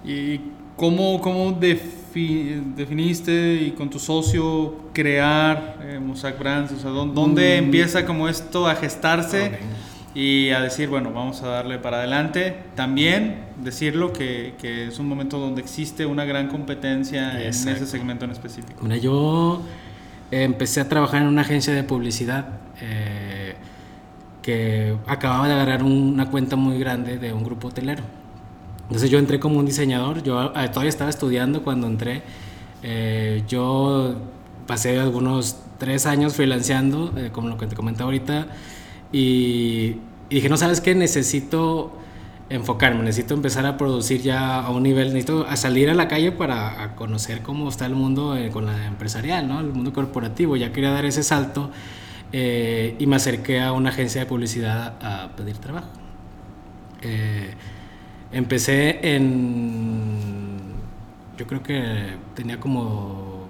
¿Y 0.03 0.41
cómo, 0.75 1.21
cómo 1.21 1.51
definiste 1.59 3.55
y 3.55 3.71
con 3.71 3.89
tu 3.89 3.99
socio 3.99 4.75
crear 4.93 5.77
eh, 5.81 5.99
Mosaic 5.99 6.39
Brands? 6.39 6.71
O 6.73 6.79
sea, 6.79 6.91
¿dónde, 6.91 7.61
mm. 7.61 7.63
empieza 7.65 8.05
como 8.05 8.29
esto 8.29 8.67
a 8.67 8.75
gestarse? 8.75 9.59
y 10.17 10.51
a 10.51 10.61
decir, 10.61 10.87
bueno, 10.87 11.11
vamos 11.11 11.43
a 11.43 11.47
darle 11.47 11.77
para 11.77 11.97
adelante. 11.97 12.55
También 12.75 13.35
decirlo 13.61 14.13
que, 14.13 14.53
que 14.57 14.87
es 14.87 14.97
un 14.97 15.09
momento 15.09 15.39
donde 15.39 15.61
existe 15.61 16.05
una 16.05 16.23
gran 16.23 16.47
competencia 16.47 17.41
en 17.41 17.49
ese 17.49 17.85
segmento 17.85 18.23
en 18.23 18.31
específico. 18.31 18.81
Mira, 18.81 18.95
yo 18.95 19.61
empecé 20.31 20.81
a 20.81 20.89
trabajar 20.89 21.21
en 21.21 21.27
una 21.27 21.41
agencia 21.41 21.73
de 21.73 21.83
publicidad 21.83 22.47
eh, 22.81 23.55
que 24.41 24.95
acababa 25.07 25.47
de 25.47 25.53
agarrar 25.53 25.83
una 25.83 26.29
cuenta 26.29 26.55
muy 26.55 26.79
grande 26.79 27.17
de 27.17 27.33
un 27.33 27.43
grupo 27.43 27.67
hotelero. 27.67 28.03
Entonces 28.87 29.09
yo 29.09 29.19
entré 29.19 29.39
como 29.39 29.59
un 29.59 29.65
diseñador, 29.65 30.23
yo 30.23 30.53
eh, 30.55 30.69
todavía 30.69 30.89
estaba 30.89 31.09
estudiando 31.09 31.63
cuando 31.63 31.87
entré. 31.87 32.23
Eh, 32.83 33.43
yo 33.47 34.15
pasé 34.67 34.99
algunos 34.99 35.57
tres 35.77 36.05
años 36.05 36.35
freelanceando, 36.35 37.13
como 37.31 37.49
lo 37.49 37.57
que 37.57 37.67
te 37.67 37.75
comentaba 37.75 38.05
ahorita, 38.05 38.47
y, 39.11 39.97
y 40.29 40.35
dije, 40.35 40.49
no 40.49 40.57
sabes 40.57 40.81
qué, 40.81 40.95
necesito 40.95 41.91
enfocarme, 42.49 43.03
necesito 43.03 43.33
empezar 43.33 43.65
a 43.65 43.77
producir 43.77 44.21
ya 44.21 44.59
a 44.59 44.69
un 44.69 44.83
nivel, 44.83 45.07
necesito 45.07 45.45
a 45.47 45.55
salir 45.55 45.89
a 45.89 45.93
la 45.93 46.07
calle 46.07 46.31
para 46.31 46.95
conocer 46.95 47.41
cómo 47.41 47.69
está 47.69 47.85
el 47.85 47.95
mundo 47.95 48.35
eh, 48.35 48.49
con 48.49 48.65
la 48.65 48.85
empresarial, 48.85 49.47
¿no? 49.47 49.59
el 49.59 49.67
mundo 49.67 49.93
corporativo. 49.93 50.55
Ya 50.55 50.71
quería 50.71 50.91
dar 50.91 51.05
ese 51.05 51.23
salto 51.23 51.71
eh, 52.31 52.95
y 52.99 53.07
me 53.07 53.15
acerqué 53.15 53.61
a 53.61 53.71
una 53.71 53.89
agencia 53.89 54.21
de 54.21 54.27
publicidad 54.27 54.95
a 55.01 55.35
pedir 55.35 55.57
trabajo. 55.57 55.89
Eh, 57.01 57.53
empecé 58.31 59.15
en, 59.15 60.59
yo 61.37 61.47
creo 61.47 61.63
que 61.63 62.15
tenía 62.35 62.59
como 62.59 63.47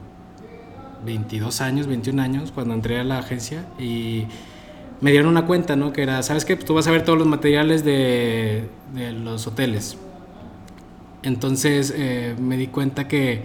22 1.06 1.62
años, 1.62 1.88
21 1.88 2.22
años 2.22 2.52
cuando 2.52 2.74
entré 2.74 3.00
a 3.00 3.04
la 3.04 3.20
agencia 3.20 3.66
y 3.80 4.26
me 5.02 5.12
dieron 5.12 5.30
una 5.30 5.46
cuenta, 5.46 5.76
¿no? 5.76 5.94
Que 5.94 6.04
era, 6.04 6.24
¿sabes 6.24 6.46
qué? 6.46 6.56
Tú 6.56 6.74
vas 6.74 6.88
a 6.88 6.92
ver 6.92 7.04
todos 7.04 7.20
los 7.20 7.28
materiales 7.28 7.84
de, 7.84 8.70
de 8.94 9.12
los 9.12 9.46
hoteles. 9.48 9.98
Entonces 11.24 11.94
eh, 11.96 12.36
me 12.40 12.56
di 12.56 12.68
cuenta 12.68 13.08
que 13.08 13.42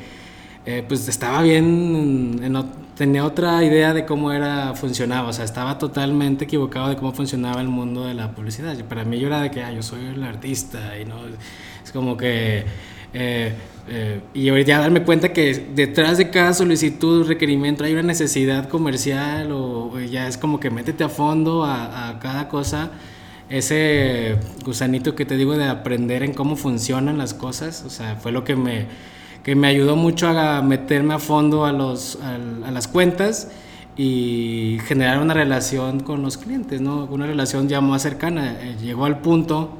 eh, 0.66 0.84
pues 0.87 1.08
estaba 1.08 1.42
bien, 1.42 2.54
tenía 3.00 3.25
otra 3.25 3.64
idea 3.64 3.95
de 3.95 4.04
cómo 4.04 4.30
era, 4.30 4.75
funcionaba, 4.75 5.30
o 5.30 5.33
sea, 5.33 5.47
estaba 5.47 5.78
totalmente 5.78 6.45
equivocado 6.45 6.90
de 6.90 6.97
cómo 6.97 7.14
funcionaba 7.14 7.62
el 7.62 7.69
mundo 7.69 8.04
de 8.04 8.12
la 8.12 8.33
publicidad. 8.33 8.76
Para 8.85 9.07
mí 9.07 9.19
yo 9.19 9.28
era 9.28 9.40
de 9.40 9.50
que, 9.50 9.62
ah, 9.62 9.73
yo 9.73 9.83
soy 9.83 10.04
el 10.04 10.23
artista 10.23 10.99
y 10.99 11.07
no, 11.07 11.16
es 11.83 11.92
como 11.92 12.19
que 12.19 12.66
Eh, 13.12 13.52
eh, 13.88 14.21
y 14.35 14.49
ahorita 14.50 14.78
darme 14.78 15.02
cuenta 15.02 15.33
que 15.33 15.66
detrás 15.75 16.19
de 16.19 16.30
cada 16.30 16.52
solicitud, 16.54 17.26
requerimiento, 17.26 17.85
hay 17.85 17.92
una 17.95 18.02
necesidad 18.02 18.69
comercial 18.69 19.50
o, 19.52 19.99
ya 19.99 20.28
es 20.28 20.37
como 20.37 20.61
que 20.61 20.71
métete 20.71 21.02
a 21.02 21.09
fondo 21.09 21.64
a, 21.64 22.19
cada 22.21 22.49
cosa. 22.49 22.90
Ese 23.49 24.37
gusanito 24.64 25.16
que 25.16 25.25
te 25.25 25.37
digo 25.37 25.57
de 25.57 25.64
aprender 25.64 26.23
en 26.23 26.35
cómo 26.35 26.54
funcionan 26.54 27.19
las 27.19 27.35
cosas, 27.35 27.83
o 27.85 27.90
sea, 27.90 28.14
fue 28.16 28.30
lo 28.30 28.45
que 28.45 28.54
me, 28.54 28.87
que 29.42 29.54
me 29.54 29.68
ayudó 29.68 29.97
mucho 29.97 30.28
a 30.28 30.62
meterme 30.62 31.14
a 31.14 31.18
fondo 31.18 31.64
a, 31.64 31.73
los, 31.73 32.18
a, 32.23 32.70
las 32.70 32.88
cuentas 32.88 33.50
y 33.97 34.78
generar 34.87 35.20
una 35.20 35.35
relación 35.35 36.00
con 36.00 36.23
los 36.23 36.38
clientes, 36.38 36.80
¿no? 36.80 37.04
Una 37.04 37.26
relación 37.26 37.68
ya 37.68 37.80
más 37.80 38.02
cercana. 38.02 38.56
Eh, 38.61 38.76
llegó 38.80 39.04
al 39.04 39.20
punto 39.20 39.78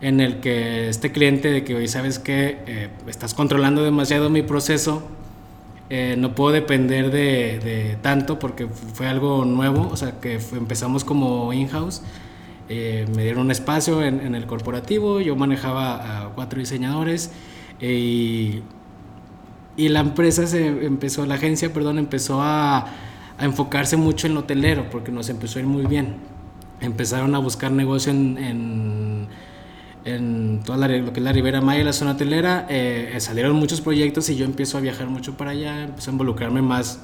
en 0.00 0.20
el 0.20 0.40
que 0.40 0.88
este 0.88 1.12
cliente 1.12 1.50
de 1.50 1.64
que 1.64 1.74
hoy 1.74 1.88
sabes 1.88 2.18
que 2.18 2.58
eh, 2.66 2.88
estás 3.06 3.32
controlando 3.32 3.82
demasiado 3.82 4.28
mi 4.28 4.42
proceso, 4.42 5.02
eh, 5.90 6.14
no 6.18 6.34
puedo 6.34 6.52
depender 6.52 7.10
de, 7.10 7.96
tanto 8.02 8.38
porque 8.38 8.66
fue 8.66 9.06
algo 9.06 9.44
nuevo, 9.44 9.88
o 9.90 9.96
sea 9.96 10.20
que 10.20 10.40
empezamos 10.52 11.04
como 11.04 11.52
in-house, 11.52 12.02
eh, 12.68 13.06
me 13.14 13.22
dieron 13.22 13.42
un 13.42 13.50
espacio 13.50 14.02
en, 14.02 14.34
el 14.34 14.46
corporativo, 14.46 15.20
yo 15.20 15.36
manejaba 15.36 16.24
a 16.24 16.28
cuatro 16.34 16.58
diseñadores 16.58 17.30
y, 17.80 18.60
y, 19.76 19.88
la 19.88 20.00
empresa 20.00 20.46
se 20.46 20.66
empezó, 20.66 21.26
la 21.26 21.34
agencia, 21.34 21.72
perdón, 21.72 21.98
empezó 21.98 22.42
a, 22.42 22.78
a 23.38 23.44
enfocarse 23.44 23.96
mucho 23.96 24.26
en 24.26 24.34
lo 24.34 24.40
hotelero 24.40 24.88
porque 24.90 25.10
nos 25.12 25.28
empezó 25.28 25.58
a 25.58 25.62
ir 25.62 25.68
muy 25.68 25.86
bien. 25.86 26.16
Empezaron 26.80 27.34
a 27.34 27.38
buscar 27.38 27.72
negocio 27.72 28.12
en 28.12 29.28
en 30.04 30.60
toda 30.64 30.86
lo 30.88 31.12
que 31.12 31.20
es 31.20 31.24
la 31.24 31.32
Ribera 31.32 31.60
Maya 31.60 31.82
la 31.82 31.92
zona 31.92 32.12
hotelera, 32.12 32.66
eh, 32.68 33.14
salieron 33.18 33.56
muchos 33.56 33.80
proyectos 33.80 34.28
y 34.28 34.36
yo 34.36 34.44
empiezo 34.44 34.76
a 34.78 34.80
viajar 34.80 35.08
mucho 35.08 35.36
para 35.36 35.52
allá, 35.52 35.84
empiezo 35.84 36.10
a 36.10 36.12
involucrarme 36.12 36.62
más, 36.62 37.00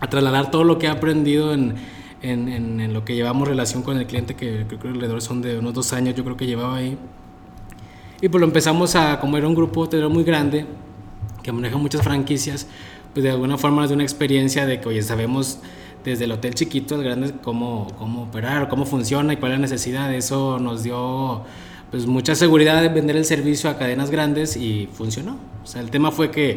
a 0.00 0.08
trasladar 0.08 0.50
todo 0.50 0.62
lo 0.64 0.78
que 0.78 0.86
he 0.86 0.88
aprendido 0.88 1.52
en, 1.52 1.74
en, 2.22 2.48
en, 2.80 2.94
lo 2.94 3.04
que 3.04 3.14
llevamos 3.14 3.48
relación 3.48 3.82
con 3.82 3.98
el 3.98 4.06
cliente, 4.06 4.34
que 4.34 4.64
creo 4.66 4.78
que 4.78 4.88
alrededor 4.88 5.22
son 5.22 5.42
de 5.42 5.58
unos 5.58 5.74
dos 5.74 5.92
años, 5.92 6.14
yo 6.14 6.24
creo 6.24 6.36
que 6.36 6.46
llevaba 6.46 6.76
ahí. 6.76 6.96
Y 8.20 8.28
pues 8.28 8.40
lo 8.40 8.46
empezamos 8.46 8.94
a, 8.94 9.18
como 9.20 9.36
era 9.36 9.46
un 9.48 9.54
grupo 9.54 9.82
hotelero 9.82 10.08
muy 10.08 10.22
grande, 10.22 10.66
que 11.46 11.52
maneja 11.52 11.78
muchas 11.78 12.02
franquicias, 12.02 12.66
pues 13.14 13.22
de 13.22 13.30
alguna 13.30 13.56
forma 13.56 13.84
es 13.84 13.90
de 13.90 13.94
una 13.94 14.02
experiencia 14.02 14.66
de 14.66 14.80
que, 14.80 14.88
oye, 14.88 15.00
sabemos 15.00 15.60
desde 16.04 16.24
el 16.24 16.32
hotel 16.32 16.54
chiquito 16.54 16.96
al 16.96 17.04
grande 17.04 17.32
cómo, 17.40 17.86
cómo 17.98 18.24
operar, 18.24 18.68
cómo 18.68 18.84
funciona 18.84 19.32
y 19.32 19.36
cuál 19.36 19.52
es 19.52 19.58
la 19.58 19.62
necesidad. 19.62 20.12
Eso 20.12 20.58
nos 20.58 20.82
dio 20.82 21.44
pues 21.92 22.06
mucha 22.06 22.34
seguridad 22.34 22.82
de 22.82 22.88
vender 22.88 23.16
el 23.16 23.24
servicio 23.24 23.70
a 23.70 23.78
cadenas 23.78 24.10
grandes 24.10 24.56
y 24.56 24.88
funcionó. 24.92 25.38
O 25.62 25.66
sea, 25.68 25.80
el 25.80 25.90
tema 25.90 26.10
fue 26.10 26.32
que 26.32 26.56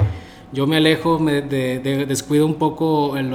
yo 0.52 0.66
me 0.66 0.78
alejo, 0.78 1.20
me 1.20 1.44
de, 1.44 1.80
descuido 2.08 2.48
un 2.48 2.56
poco 2.56 3.16
en, 3.16 3.30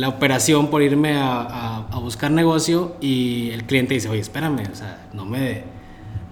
la 0.00 0.08
operación 0.08 0.70
por 0.70 0.82
irme 0.82 1.14
a, 1.16 1.86
buscar 2.02 2.32
negocio 2.32 2.96
y 3.00 3.50
el 3.50 3.62
cliente 3.62 3.94
dice, 3.94 4.08
oye, 4.08 4.20
espérame, 4.20 4.64
o 4.72 4.74
sea, 4.74 5.06
no 5.12 5.24
me, 5.24 5.62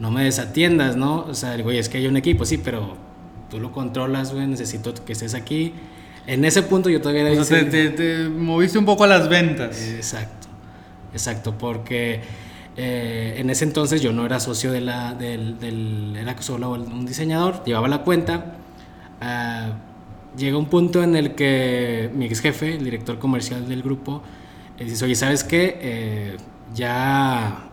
no 0.00 0.10
me 0.10 0.24
desatiendas, 0.24 0.96
¿no? 0.96 1.26
O 1.28 1.34
sea, 1.34 1.56
digo, 1.56 1.68
oye, 1.68 1.78
es 1.78 1.88
que 1.88 1.98
hay 1.98 2.08
un 2.08 2.16
equipo, 2.16 2.44
sí, 2.44 2.58
pero 2.58 3.09
tú 3.50 3.60
lo 3.60 3.72
controlas, 3.72 4.32
güey, 4.32 4.46
necesito 4.46 4.94
que 4.94 5.12
estés 5.12 5.34
aquí. 5.34 5.74
En 6.26 6.44
ese 6.44 6.62
punto 6.62 6.88
yo 6.88 7.00
todavía... 7.00 7.38
O 7.38 7.44
sea, 7.44 7.68
te, 7.68 7.90
te 7.90 8.28
moviste 8.28 8.78
un 8.78 8.84
poco 8.84 9.04
a 9.04 9.06
las 9.06 9.28
ventas. 9.28 9.82
Exacto, 9.82 10.48
exacto, 11.12 11.58
porque 11.58 12.20
eh, 12.76 13.34
en 13.38 13.50
ese 13.50 13.64
entonces 13.64 14.00
yo 14.00 14.12
no 14.12 14.24
era 14.24 14.40
socio 14.40 14.72
de 14.72 14.80
la, 14.80 15.14
del, 15.14 16.16
era 16.16 16.40
solo 16.40 16.70
un 16.70 17.04
diseñador, 17.04 17.62
llevaba 17.64 17.88
la 17.88 17.98
cuenta. 17.98 18.56
Uh, 19.20 20.38
llega 20.38 20.56
un 20.56 20.66
punto 20.66 21.02
en 21.02 21.16
el 21.16 21.34
que 21.34 22.10
mi 22.14 22.26
ex 22.26 22.40
jefe, 22.40 22.74
el 22.76 22.84
director 22.84 23.18
comercial 23.18 23.68
del 23.68 23.82
grupo, 23.82 24.22
dice, 24.78 25.04
oye, 25.04 25.14
¿sabes 25.14 25.44
qué? 25.44 25.78
Eh, 25.82 26.36
ya 26.74 27.64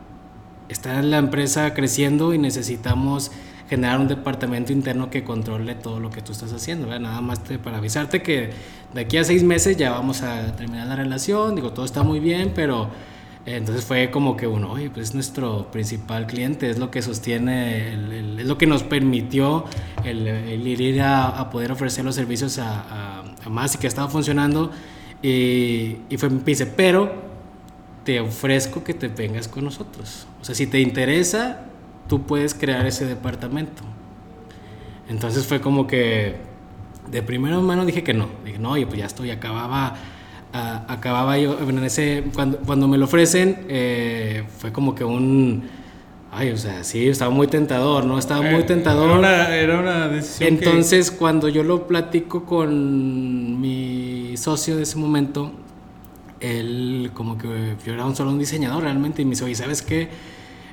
está 0.68 1.02
la 1.02 1.18
empresa 1.18 1.74
creciendo 1.74 2.34
y 2.34 2.38
necesitamos 2.38 3.32
generar 3.70 4.00
un 4.00 4.08
departamento 4.08 4.72
interno 4.72 5.10
que 5.10 5.24
controle 5.24 5.76
todo 5.76 6.00
lo 6.00 6.10
que 6.10 6.22
tú 6.22 6.32
estás 6.32 6.54
haciendo, 6.54 6.88
Nada 7.00 7.22
más 7.22 7.40
para 7.64 7.78
avisarte 7.78 8.22
que 8.22 8.52
de 8.94 9.02
aquí 9.02 9.18
a 9.18 9.24
seis 9.24 9.44
meses 9.44 9.78
ya 9.78 9.92
vamos 9.92 10.22
a 10.22 10.56
terminar 10.56 10.88
la 10.88 10.96
relación, 10.96 11.56
digo, 11.56 11.72
todo 11.74 11.86
está 11.86 12.04
muy 12.04 12.20
bien, 12.20 12.54
pero 12.56 12.90
entonces 13.46 13.86
fue 13.86 14.12
como 14.12 14.36
que 14.36 14.46
uno, 14.46 14.72
oye, 14.72 14.90
pues 14.90 15.10
es 15.10 15.16
nuestro 15.16 15.72
principal 15.72 16.28
cliente, 16.28 16.70
es 16.70 16.80
lo 16.80 16.92
que 16.92 17.02
sostiene, 17.02 17.94
es 18.42 18.46
lo 18.46 18.58
que 18.58 18.68
nos 18.68 18.84
permitió 18.84 19.64
el, 20.04 20.68
ir 20.68 21.02
a, 21.02 21.50
poder 21.50 21.72
ofrecer 21.72 22.04
los 22.04 22.16
servicios 22.16 22.60
a, 22.60 23.24
más 23.50 23.76
y 23.76 23.78
que 23.78 23.88
estaba 23.88 24.10
funcionando. 24.10 24.72
Y, 25.22 25.98
y 26.10 26.18
fue, 26.18 26.30
me 26.30 26.42
dice, 26.44 26.66
pero 26.66 27.10
te 28.04 28.20
ofrezco 28.20 28.84
que 28.84 28.94
te 28.94 29.08
vengas 29.08 29.48
con 29.48 29.64
nosotros. 29.64 30.28
O 30.42 30.44
sea, 30.44 30.54
si 30.54 30.68
te 30.68 30.82
interesa, 30.82 31.68
tú 32.08 32.24
puedes 32.24 32.54
crear 32.54 32.86
ese 32.86 33.06
departamento. 33.06 33.84
Entonces 35.10 35.46
fue 35.46 35.62
como 35.62 35.88
que 35.88 36.36
de 37.10 37.22
primera 37.24 37.60
mano 37.60 37.86
dije 37.86 38.04
que 38.04 38.14
no. 38.14 38.28
Dije, 38.44 38.60
no, 38.60 38.72
oye, 38.72 38.86
pues 38.86 39.00
ya 39.00 39.06
estoy, 39.06 39.32
acababa 39.32 39.98
acababa 40.88 41.38
yo, 41.38 41.58
en 41.60 41.84
ese, 41.84 42.24
cuando, 42.34 42.58
cuando 42.60 42.88
me 42.88 42.98
lo 42.98 43.06
ofrecen, 43.06 43.66
eh, 43.70 44.44
fue 44.58 44.72
como 44.72 44.96
que 44.96 45.04
un... 45.04 45.64
Ay, 46.32 46.52
o 46.52 46.58
sea, 46.58 46.84
sí, 46.84 47.08
estaba 47.08 47.32
muy 47.32 47.48
tentador, 47.48 48.06
¿no? 48.06 48.20
Estaba 48.20 48.42
muy 48.42 48.62
eh, 48.62 48.64
tentador. 48.64 49.24
Era 49.24 49.80
una, 49.80 50.08
decisión. 50.10 50.50
Entonces, 50.50 51.10
cuando 51.10 51.48
yo 51.48 51.64
lo 51.64 51.88
platico 51.88 52.46
con 52.46 53.60
mi 53.62 54.36
socio 54.36 54.76
de 54.76 54.84
ese 54.84 54.98
momento, 54.98 55.52
él 56.40 57.12
como 57.14 57.38
que 57.38 57.76
yo 57.86 57.94
era 57.94 58.06
un 58.06 58.16
solo 58.16 58.32
un 58.32 58.40
diseñador 58.40 58.84
realmente 58.84 59.22
y 59.22 59.26
me 59.26 59.32
dice, 59.32 59.46
oye, 59.46 59.56
¿sabes 59.56 59.82
qué? 59.82 60.10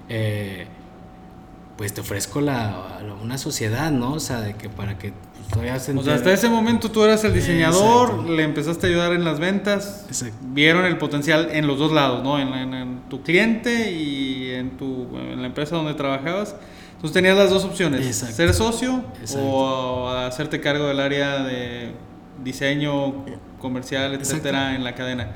Eh, 0.08 0.66
pues 1.76 1.93
te 1.93 2.00
ofrezco 2.00 2.40
la, 2.40 3.00
una 3.23 3.38
sociedad, 3.38 3.90
¿no? 3.90 4.14
O 4.14 4.21
sea, 4.21 4.40
de 4.40 4.54
que 4.54 4.69
para 4.69 4.99
que 4.99 5.12
o 5.57 6.02
sea, 6.02 6.14
hasta 6.14 6.33
ese 6.33 6.49
momento 6.49 6.90
tú 6.90 7.04
eras 7.04 7.23
el 7.25 7.33
diseñador, 7.33 8.28
le 8.28 8.43
empezaste 8.43 8.87
a 8.87 8.90
ayudar 8.90 9.12
en 9.12 9.25
las 9.25 9.38
ventas, 9.38 10.07
vieron 10.43 10.85
el 10.85 10.99
potencial 10.99 11.50
en 11.52 11.66
los 11.66 11.78
dos 11.78 11.93
lados, 11.93 12.25
¿no? 12.25 12.38
En, 12.38 13.04
tu 13.09 13.23
cliente 13.23 13.93
y 13.93 14.50
en, 14.52 14.76
tu, 14.76 15.09
en 15.16 15.40
la 15.43 15.47
empresa 15.47 15.76
donde 15.76 15.95
trabajabas. 15.95 16.57
Entonces 16.95 17.12
tenías 17.12 17.37
las 17.37 17.50
dos 17.50 17.64
opciones, 17.64 18.16
ser 18.16 18.54
socio 18.54 19.04
o 19.37 20.09
hacerte 20.09 20.61
cargo 20.61 20.87
del 20.87 21.00
área 21.00 21.45
de 21.45 21.93
diseño 22.43 23.25
comercial, 23.61 24.14
etcétera, 24.14 24.75
en 24.75 24.83
la 24.83 24.95
cadena. 24.95 25.28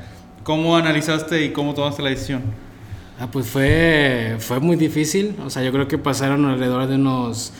¿Cómo 0.42 0.76
analizaste 0.76 1.44
y 1.44 1.52
cómo 1.52 1.74
tomaste 1.74 2.02
la 2.02 2.10
decisión? 2.10 2.42
Ah, 3.20 3.28
pues 3.30 3.46
fue, 3.48 4.36
fue 4.38 4.60
muy 4.60 4.76
difícil. 4.76 5.34
O 5.44 5.50
sea, 5.50 5.62
yo 5.62 5.72
creo 5.72 5.88
que 5.88 5.98
pasaron 5.98 6.44
alrededor 6.44 6.86
de 6.86 6.94
unos 6.94 7.52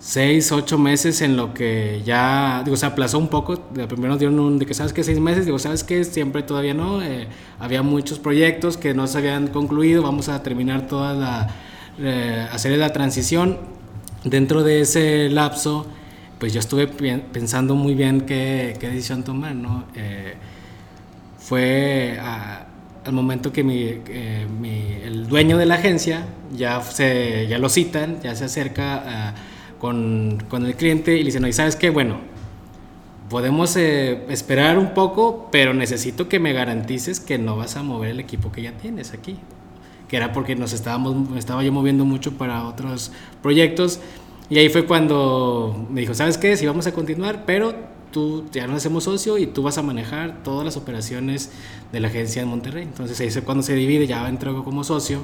seis, 0.00 0.50
ocho 0.52 0.78
meses 0.78 1.22
en 1.22 1.36
lo 1.36 1.54
que 1.54 2.02
ya, 2.04 2.62
digo, 2.64 2.76
se 2.76 2.84
aplazó 2.86 3.18
un 3.18 3.28
poco. 3.28 3.56
Primero 3.72 4.08
nos 4.08 4.18
dieron 4.18 4.38
un 4.40 4.58
de 4.58 4.66
que, 4.66 4.74
¿sabes 4.74 4.92
qué? 4.92 5.04
Seis 5.04 5.20
meses. 5.20 5.46
Digo, 5.46 5.58
¿sabes 5.60 5.84
qué? 5.84 6.02
Siempre 6.04 6.42
todavía 6.42 6.74
no. 6.74 7.02
Eh, 7.02 7.28
había 7.60 7.82
muchos 7.82 8.18
proyectos 8.18 8.76
que 8.76 8.94
no 8.94 9.06
se 9.06 9.18
habían 9.18 9.48
concluido. 9.48 10.02
Vamos 10.02 10.28
a 10.28 10.42
terminar 10.42 10.88
toda 10.88 11.14
la, 11.14 11.48
eh, 12.00 12.46
hacer 12.50 12.76
la 12.76 12.92
transición. 12.92 13.58
Dentro 14.24 14.64
de 14.64 14.80
ese 14.80 15.28
lapso, 15.30 15.86
pues 16.40 16.52
yo 16.52 16.58
estuve 16.58 16.88
pensando 16.88 17.76
muy 17.76 17.94
bien 17.94 18.22
qué, 18.22 18.76
qué 18.80 18.88
decisión 18.88 19.22
tomar, 19.22 19.54
¿no? 19.54 19.84
Eh, 19.94 20.34
fue 21.38 22.18
al 23.04 23.12
momento 23.12 23.52
que 23.52 23.62
mi, 23.62 24.00
mi, 24.60 24.98
el 25.02 25.26
dueño 25.28 25.58
de 25.58 25.66
la 25.66 25.74
agencia 25.76 26.26
ya, 26.56 26.80
se, 26.82 27.46
ya 27.46 27.58
lo 27.58 27.68
citan, 27.68 28.20
ya 28.22 28.34
se 28.34 28.44
acerca 28.44 29.28
a 29.28 29.34
con, 29.84 30.42
con 30.48 30.64
el 30.64 30.76
cliente 30.76 31.14
y 31.14 31.18
le 31.18 31.26
dicen, 31.26 31.44
oye, 31.44 31.52
¿sabes 31.52 31.76
qué? 31.76 31.90
Bueno, 31.90 32.16
podemos 33.28 33.76
eh, 33.76 34.24
esperar 34.30 34.78
un 34.78 34.94
poco, 34.94 35.50
pero 35.52 35.74
necesito 35.74 36.26
que 36.26 36.38
me 36.38 36.54
garantices 36.54 37.20
que 37.20 37.36
no 37.36 37.56
vas 37.56 37.76
a 37.76 37.82
mover 37.82 38.12
el 38.12 38.18
equipo 38.18 38.50
que 38.50 38.62
ya 38.62 38.72
tienes 38.72 39.12
aquí. 39.12 39.36
Que 40.08 40.16
era 40.16 40.32
porque 40.32 40.56
nos 40.56 40.72
estábamos, 40.72 41.28
me 41.28 41.38
estaba 41.38 41.62
yo 41.62 41.70
moviendo 41.70 42.06
mucho 42.06 42.32
para 42.38 42.66
otros 42.66 43.12
proyectos. 43.42 44.00
Y 44.48 44.56
ahí 44.56 44.70
fue 44.70 44.86
cuando 44.86 45.86
me 45.90 46.00
dijo, 46.00 46.14
¿sabes 46.14 46.38
qué? 46.38 46.56
Si 46.56 46.64
vamos 46.64 46.86
a 46.86 46.92
continuar, 46.92 47.44
pero 47.44 47.74
tú 48.14 48.46
ya 48.50 48.66
nos 48.66 48.76
hacemos 48.76 49.04
socio 49.04 49.36
y 49.36 49.46
tú 49.46 49.62
vas 49.62 49.76
a 49.76 49.82
manejar 49.82 50.42
todas 50.42 50.64
las 50.64 50.78
operaciones 50.78 51.50
de 51.92 52.00
la 52.00 52.08
agencia 52.08 52.40
en 52.40 52.48
Monterrey. 52.48 52.84
Entonces 52.84 53.20
ahí 53.20 53.42
cuando 53.42 53.62
se 53.62 53.74
divide, 53.74 54.06
ya 54.06 54.26
entro 54.26 54.64
como 54.64 54.84
socio 54.84 55.20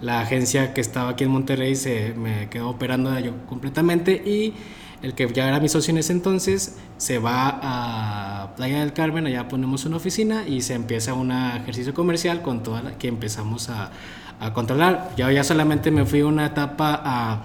la 0.00 0.20
agencia 0.20 0.74
que 0.74 0.80
estaba 0.80 1.10
aquí 1.10 1.24
en 1.24 1.30
Monterrey 1.30 1.74
se 1.74 2.14
me 2.14 2.48
quedó 2.48 2.70
operando 2.70 3.18
yo 3.18 3.32
completamente 3.46 4.12
y 4.12 4.54
el 5.02 5.14
que 5.14 5.28
ya 5.32 5.48
era 5.48 5.60
mi 5.60 5.68
socio 5.68 5.90
en 5.92 5.98
ese 5.98 6.12
entonces 6.12 6.76
se 6.96 7.18
va 7.18 7.58
a 7.62 8.54
Playa 8.56 8.80
del 8.80 8.92
Carmen, 8.92 9.26
allá 9.26 9.48
ponemos 9.48 9.84
una 9.84 9.96
oficina 9.96 10.46
y 10.46 10.62
se 10.62 10.74
empieza 10.74 11.14
un 11.14 11.30
ejercicio 11.30 11.94
comercial 11.94 12.42
con 12.42 12.62
toda 12.62 12.82
la 12.82 12.98
que 12.98 13.06
empezamos 13.06 13.68
a, 13.68 13.90
a 14.40 14.52
controlar. 14.52 15.12
Ya, 15.16 15.30
ya 15.30 15.44
solamente 15.44 15.92
me 15.92 16.04
fui 16.04 16.22
una 16.22 16.46
etapa 16.46 17.00
a, 17.04 17.44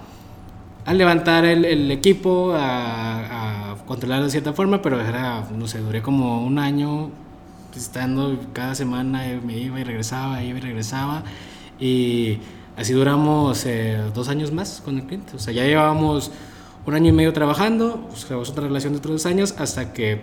a 0.84 0.94
levantar 0.94 1.44
el, 1.44 1.90
equipo, 1.92 2.52
a, 2.52 3.70
a, 3.70 3.73
controlarlo 3.86 4.26
de 4.26 4.30
cierta 4.30 4.52
forma, 4.52 4.82
pero 4.82 5.00
era, 5.00 5.46
no 5.56 5.66
sé, 5.66 5.78
duré 5.78 6.02
como 6.02 6.44
un 6.44 6.58
año 6.58 7.10
estando 7.76 8.38
cada 8.52 8.74
semana, 8.74 9.24
me 9.44 9.58
iba 9.58 9.80
y 9.80 9.84
regresaba, 9.84 10.42
iba 10.42 10.58
y 10.58 10.62
regresaba, 10.62 11.24
y 11.78 12.38
así 12.76 12.92
duramos 12.92 13.66
eh, 13.66 14.00
dos 14.14 14.28
años 14.28 14.52
más 14.52 14.80
con 14.84 14.96
el 14.96 15.04
cliente, 15.04 15.36
o 15.36 15.38
sea, 15.38 15.52
ya 15.52 15.64
llevábamos 15.64 16.30
un 16.86 16.94
año 16.94 17.08
y 17.08 17.12
medio 17.12 17.32
trabajando, 17.32 18.08
pues, 18.08 18.30
otra 18.30 18.64
relación 18.64 18.92
de 18.92 18.98
otros 19.00 19.24
dos 19.24 19.26
años, 19.26 19.54
hasta 19.58 19.92
que 19.92 20.22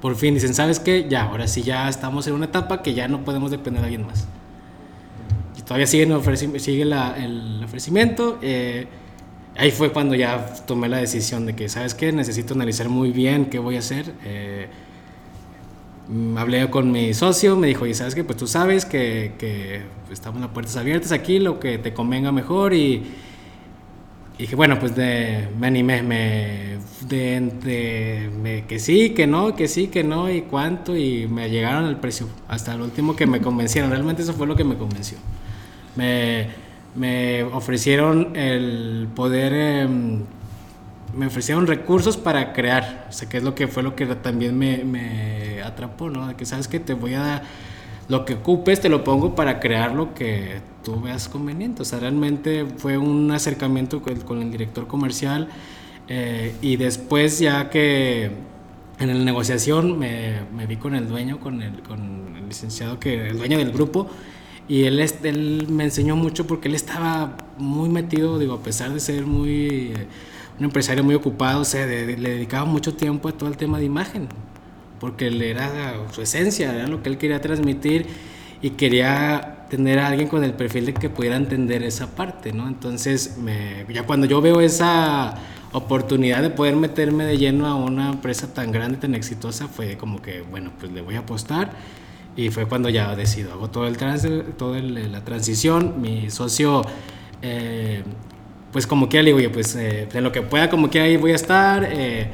por 0.00 0.16
fin 0.16 0.34
dicen, 0.34 0.52
¿sabes 0.52 0.80
qué? 0.80 1.06
Ya, 1.08 1.22
ahora 1.22 1.46
sí 1.46 1.62
ya 1.62 1.88
estamos 1.88 2.26
en 2.26 2.34
una 2.34 2.46
etapa 2.46 2.82
que 2.82 2.92
ya 2.92 3.06
no 3.06 3.24
podemos 3.24 3.52
depender 3.52 3.82
de 3.82 3.86
alguien 3.86 4.04
más. 4.04 4.26
Y 5.56 5.62
todavía 5.62 5.86
sigue, 5.86 6.58
sigue 6.58 6.82
el 6.82 7.62
ofrecimiento. 7.64 8.38
Eh, 8.42 8.88
ahí 9.56 9.70
fue 9.70 9.92
cuando 9.92 10.14
ya 10.14 10.54
tomé 10.66 10.88
la 10.88 10.98
decisión 10.98 11.46
de 11.46 11.54
que, 11.54 11.68
¿sabes 11.68 11.94
qué? 11.94 12.12
Necesito 12.12 12.54
analizar 12.54 12.88
muy 12.88 13.10
bien 13.10 13.46
qué 13.46 13.58
voy 13.58 13.76
a 13.76 13.80
hacer. 13.80 14.12
Eh, 14.24 14.68
hablé 16.36 16.68
con 16.70 16.90
mi 16.90 17.14
socio, 17.14 17.56
me 17.56 17.66
dijo, 17.66 17.86
y 17.86 17.94
sabes 17.94 18.14
qué? 18.14 18.24
pues 18.24 18.36
tú 18.38 18.46
sabes 18.46 18.84
que, 18.84 19.32
que 19.38 19.82
estamos 20.10 20.40
las 20.40 20.50
puertas 20.50 20.76
abiertas 20.76 21.12
aquí, 21.12 21.38
lo 21.38 21.60
que 21.60 21.78
te 21.78 21.94
convenga 21.94 22.32
mejor 22.32 22.74
y 22.74 23.02
y 24.38 24.44
dije, 24.44 24.56
bueno, 24.56 24.78
pues 24.78 24.96
de, 24.96 25.48
me 25.58 25.66
animé, 25.66 26.02
me, 26.02 26.78
de, 27.06 28.64
que 28.66 28.78
sí, 28.78 29.10
que 29.10 29.26
no, 29.26 29.54
que 29.54 29.68
sí, 29.68 29.88
que 29.88 30.02
no, 30.02 30.30
y 30.30 30.42
cuánto, 30.42 30.96
y 30.96 31.28
me 31.28 31.50
llegaron 31.50 31.84
al 31.84 32.00
precio, 32.00 32.28
hasta 32.48 32.72
el 32.74 32.80
último 32.80 33.14
que 33.14 33.26
me 33.26 33.40
convencieron, 33.40 33.90
realmente 33.90 34.22
eso 34.22 34.32
fue 34.32 34.46
lo 34.46 34.56
que 34.56 34.64
me 34.64 34.76
convenció. 34.76 35.18
Me, 35.96 36.48
me 36.94 37.42
ofrecieron 37.44 38.36
el 38.36 39.08
poder, 39.14 39.52
em, 39.52 40.20
me 41.16 41.26
ofrecieron 41.26 41.66
recursos 41.66 42.16
para 42.16 42.52
crear, 42.52 43.06
o 43.08 43.12
sea, 43.12 43.28
que 43.28 43.38
es 43.38 43.42
lo 43.42 43.54
que 43.54 43.68
fue 43.68 43.82
lo 43.82 43.96
que 43.96 44.06
también 44.06 44.58
me, 44.58 44.84
me 44.84 45.62
atrapó, 45.62 46.10
¿no? 46.10 46.28
De 46.28 46.34
que 46.34 46.44
sabes 46.44 46.68
que 46.68 46.80
te 46.80 46.94
voy 46.94 47.14
a 47.14 47.20
dar 47.20 47.42
lo 48.08 48.24
que 48.24 48.34
ocupes 48.34 48.80
te 48.80 48.88
lo 48.88 49.04
pongo 49.04 49.34
para 49.34 49.60
crear 49.60 49.94
lo 49.94 50.12
que 50.14 50.60
tú 50.84 51.00
veas 51.00 51.28
conveniente. 51.28 51.82
O 51.82 51.84
sea, 51.84 52.00
realmente 52.00 52.66
fue 52.76 52.98
un 52.98 53.30
acercamiento 53.30 54.02
con, 54.02 54.42
el 54.42 54.50
director 54.50 54.86
comercial 54.86 55.48
eh, 56.08 56.54
y 56.60 56.76
después 56.76 57.38
ya 57.38 57.70
que 57.70 58.30
en 58.98 59.08
la 59.08 59.14
negociación 59.14 59.98
me, 59.98 60.40
me 60.54 60.66
vi 60.66 60.76
con 60.76 60.94
el 60.94 61.08
dueño, 61.08 61.40
con 61.40 61.62
el, 61.62 61.82
con 61.82 62.36
el 62.36 62.48
licenciado, 62.48 63.00
que 63.00 63.28
el 63.28 63.38
dueño 63.38 63.58
del 63.58 63.72
grupo, 63.72 64.08
y 64.68 64.84
él, 64.84 65.00
él 65.00 65.66
me 65.68 65.84
enseñó 65.84 66.16
mucho 66.16 66.46
porque 66.46 66.68
él 66.68 66.74
estaba 66.74 67.36
muy 67.58 67.88
metido, 67.88 68.38
digo, 68.38 68.54
a 68.54 68.62
pesar 68.62 68.92
de 68.92 69.00
ser 69.00 69.26
muy... 69.26 69.92
Eh, 69.94 70.06
un 70.58 70.66
empresario 70.66 71.02
muy 71.02 71.14
ocupado, 71.14 71.62
o 71.62 71.64
sea, 71.64 71.86
le 71.86 72.14
dedicaba 72.14 72.66
mucho 72.66 72.94
tiempo 72.94 73.28
a 73.28 73.32
todo 73.32 73.48
el 73.48 73.56
tema 73.56 73.78
de 73.78 73.86
imagen 73.86 74.28
porque 75.02 75.26
él 75.26 75.42
era 75.42 75.96
su 76.12 76.22
esencia, 76.22 76.72
era 76.72 76.86
lo 76.86 77.02
que 77.02 77.08
él 77.08 77.18
quería 77.18 77.40
transmitir 77.40 78.06
y 78.62 78.70
quería 78.70 79.66
tener 79.68 79.98
a 79.98 80.06
alguien 80.06 80.28
con 80.28 80.44
el 80.44 80.54
perfil 80.54 80.86
de 80.86 80.94
que 80.94 81.10
pudiera 81.10 81.34
entender 81.34 81.82
esa 81.82 82.14
parte, 82.14 82.52
¿no? 82.52 82.68
Entonces, 82.68 83.36
me, 83.36 83.84
ya 83.92 84.04
cuando 84.04 84.28
yo 84.28 84.40
veo 84.40 84.60
esa 84.60 85.34
oportunidad 85.72 86.40
de 86.40 86.50
poder 86.50 86.76
meterme 86.76 87.24
de 87.24 87.36
lleno 87.36 87.66
a 87.66 87.74
una 87.74 88.10
empresa 88.10 88.54
tan 88.54 88.70
grande, 88.70 88.96
tan 88.96 89.16
exitosa, 89.16 89.66
fue 89.66 89.96
como 89.96 90.22
que, 90.22 90.42
bueno, 90.42 90.70
pues 90.78 90.92
le 90.92 91.00
voy 91.00 91.16
a 91.16 91.18
apostar. 91.18 91.72
Y 92.34 92.48
fue 92.48 92.66
cuando 92.66 92.88
ya 92.88 93.14
decido, 93.14 93.52
hago 93.52 93.68
todo 93.68 93.86
el 93.86 93.96
trans, 93.98 94.26
toda 94.56 94.80
la 94.80 95.22
transición, 95.22 96.00
mi 96.00 96.30
socio, 96.30 96.82
eh, 97.42 98.02
pues 98.72 98.86
como 98.86 99.08
quiera, 99.08 99.24
le 99.24 99.34
digo, 99.34 99.52
pues 99.52 99.76
eh, 99.76 100.08
en 100.10 100.24
lo 100.24 100.32
que 100.32 100.40
pueda, 100.40 100.70
como 100.70 100.88
quiera, 100.88 101.06
ahí 101.06 101.16
voy 101.18 101.32
a 101.32 101.36
estar. 101.36 101.86
Eh, 101.90 102.30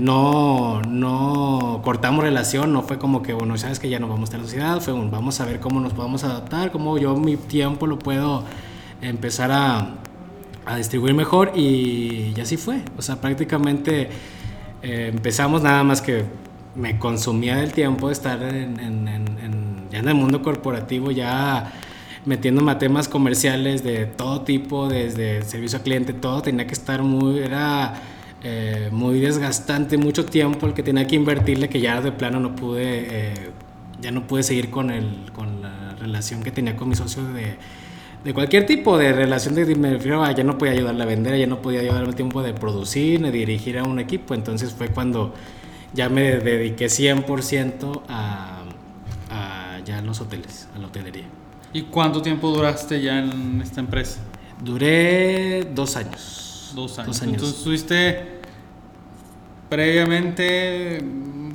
no, 0.00 0.80
no 0.82 1.82
cortamos 1.84 2.24
relación, 2.24 2.72
no 2.72 2.82
fue 2.82 2.98
como 2.98 3.22
que, 3.22 3.34
bueno, 3.34 3.58
sabes 3.58 3.78
que 3.78 3.90
ya 3.90 3.98
no 4.00 4.08
vamos 4.08 4.22
a 4.22 4.24
estar 4.24 4.40
en 4.40 4.44
la 4.44 4.48
sociedad, 4.48 4.80
fue 4.80 4.94
un, 4.94 5.10
vamos 5.10 5.38
a 5.40 5.44
ver 5.44 5.60
cómo 5.60 5.80
nos 5.80 5.92
podemos 5.92 6.24
adaptar, 6.24 6.72
cómo 6.72 6.96
yo 6.96 7.14
mi 7.14 7.36
tiempo 7.36 7.86
lo 7.86 7.98
puedo 7.98 8.42
empezar 9.02 9.52
a, 9.52 9.96
a 10.64 10.76
distribuir 10.76 11.12
mejor 11.12 11.52
y, 11.54 12.32
y, 12.34 12.40
así 12.40 12.56
fue. 12.56 12.80
O 12.96 13.02
sea, 13.02 13.20
prácticamente 13.20 14.08
empezamos 14.82 15.62
nada 15.62 15.84
más 15.84 16.00
que 16.00 16.24
me 16.74 16.98
consumía 16.98 17.62
el 17.62 17.72
tiempo 17.72 18.08
de 18.08 18.12
estar 18.12 18.42
en, 18.42 18.76
ya 19.90 19.98
en 19.98 20.08
el 20.08 20.14
mundo 20.14 20.42
corporativo, 20.42 21.10
ya 21.10 21.72
metiéndome 22.24 22.72
a 22.72 22.78
temas 22.78 23.08
comerciales 23.08 23.82
de 23.82 24.06
todo 24.06 24.42
tipo, 24.42 24.88
desde 24.88 25.42
servicio 25.42 25.78
al 25.78 25.84
cliente, 25.84 26.12
todo. 26.12 26.42
Tenía 26.42 26.66
que 26.66 26.74
estar 26.74 27.02
muy, 27.02 27.38
era 27.40 27.94
eh, 28.42 28.88
muy 28.92 29.20
desgastante, 29.20 29.96
mucho 29.96 30.24
tiempo 30.24 30.66
el 30.66 30.74
que 30.74 30.82
tenía 30.82 31.06
que 31.06 31.16
invertirle, 31.16 31.68
que 31.68 31.80
ya 31.80 32.00
de 32.00 32.12
plano 32.12 32.40
no 32.40 32.54
pude, 32.54 32.82
eh, 32.84 33.34
ya 34.00 34.10
no 34.10 34.26
pude 34.26 34.42
seguir 34.42 34.70
con, 34.70 34.90
el, 34.90 35.30
con 35.32 35.62
la 35.62 35.94
relación 35.98 36.42
que 36.42 36.50
tenía 36.50 36.76
con 36.76 36.88
mi 36.88 36.94
socio 36.94 37.24
de, 37.24 37.56
de 38.24 38.34
cualquier 38.34 38.66
tipo 38.66 38.96
de 38.98 39.12
relación, 39.12 39.54
de, 39.54 39.74
me 39.74 39.92
refiero 39.94 40.22
a 40.22 40.32
ya 40.32 40.44
no 40.44 40.58
podía 40.58 40.72
ayudarle 40.72 41.02
a 41.02 41.06
vender, 41.06 41.38
ya 41.38 41.46
no 41.46 41.60
podía 41.62 41.80
ayudarle 41.80 42.08
el 42.08 42.14
tiempo 42.14 42.42
de 42.42 42.52
producir, 42.52 43.20
ni 43.20 43.30
dirigir 43.30 43.78
a 43.78 43.84
un 43.84 43.98
equipo, 43.98 44.34
entonces 44.34 44.72
fue 44.72 44.88
cuando 44.88 45.34
ya 45.94 46.08
me 46.08 46.38
dediqué 46.38 46.86
100% 46.86 48.02
a, 48.08 48.62
a 49.30 49.78
ya 49.84 50.00
los 50.02 50.20
hoteles, 50.20 50.68
a 50.74 50.78
la 50.78 50.86
hotelería. 50.86 51.26
¿Y 51.72 51.82
cuánto 51.82 52.20
tiempo 52.20 52.50
duraste 52.50 53.00
ya 53.00 53.18
en 53.18 53.60
esta 53.62 53.80
empresa? 53.80 54.20
Duré 54.62 55.64
dos 55.72 55.96
años. 55.96 56.72
Dos 56.74 56.98
años. 56.98 57.22
Entonces 57.22 57.56
estuviste 57.56 58.40
previamente, 59.68 61.00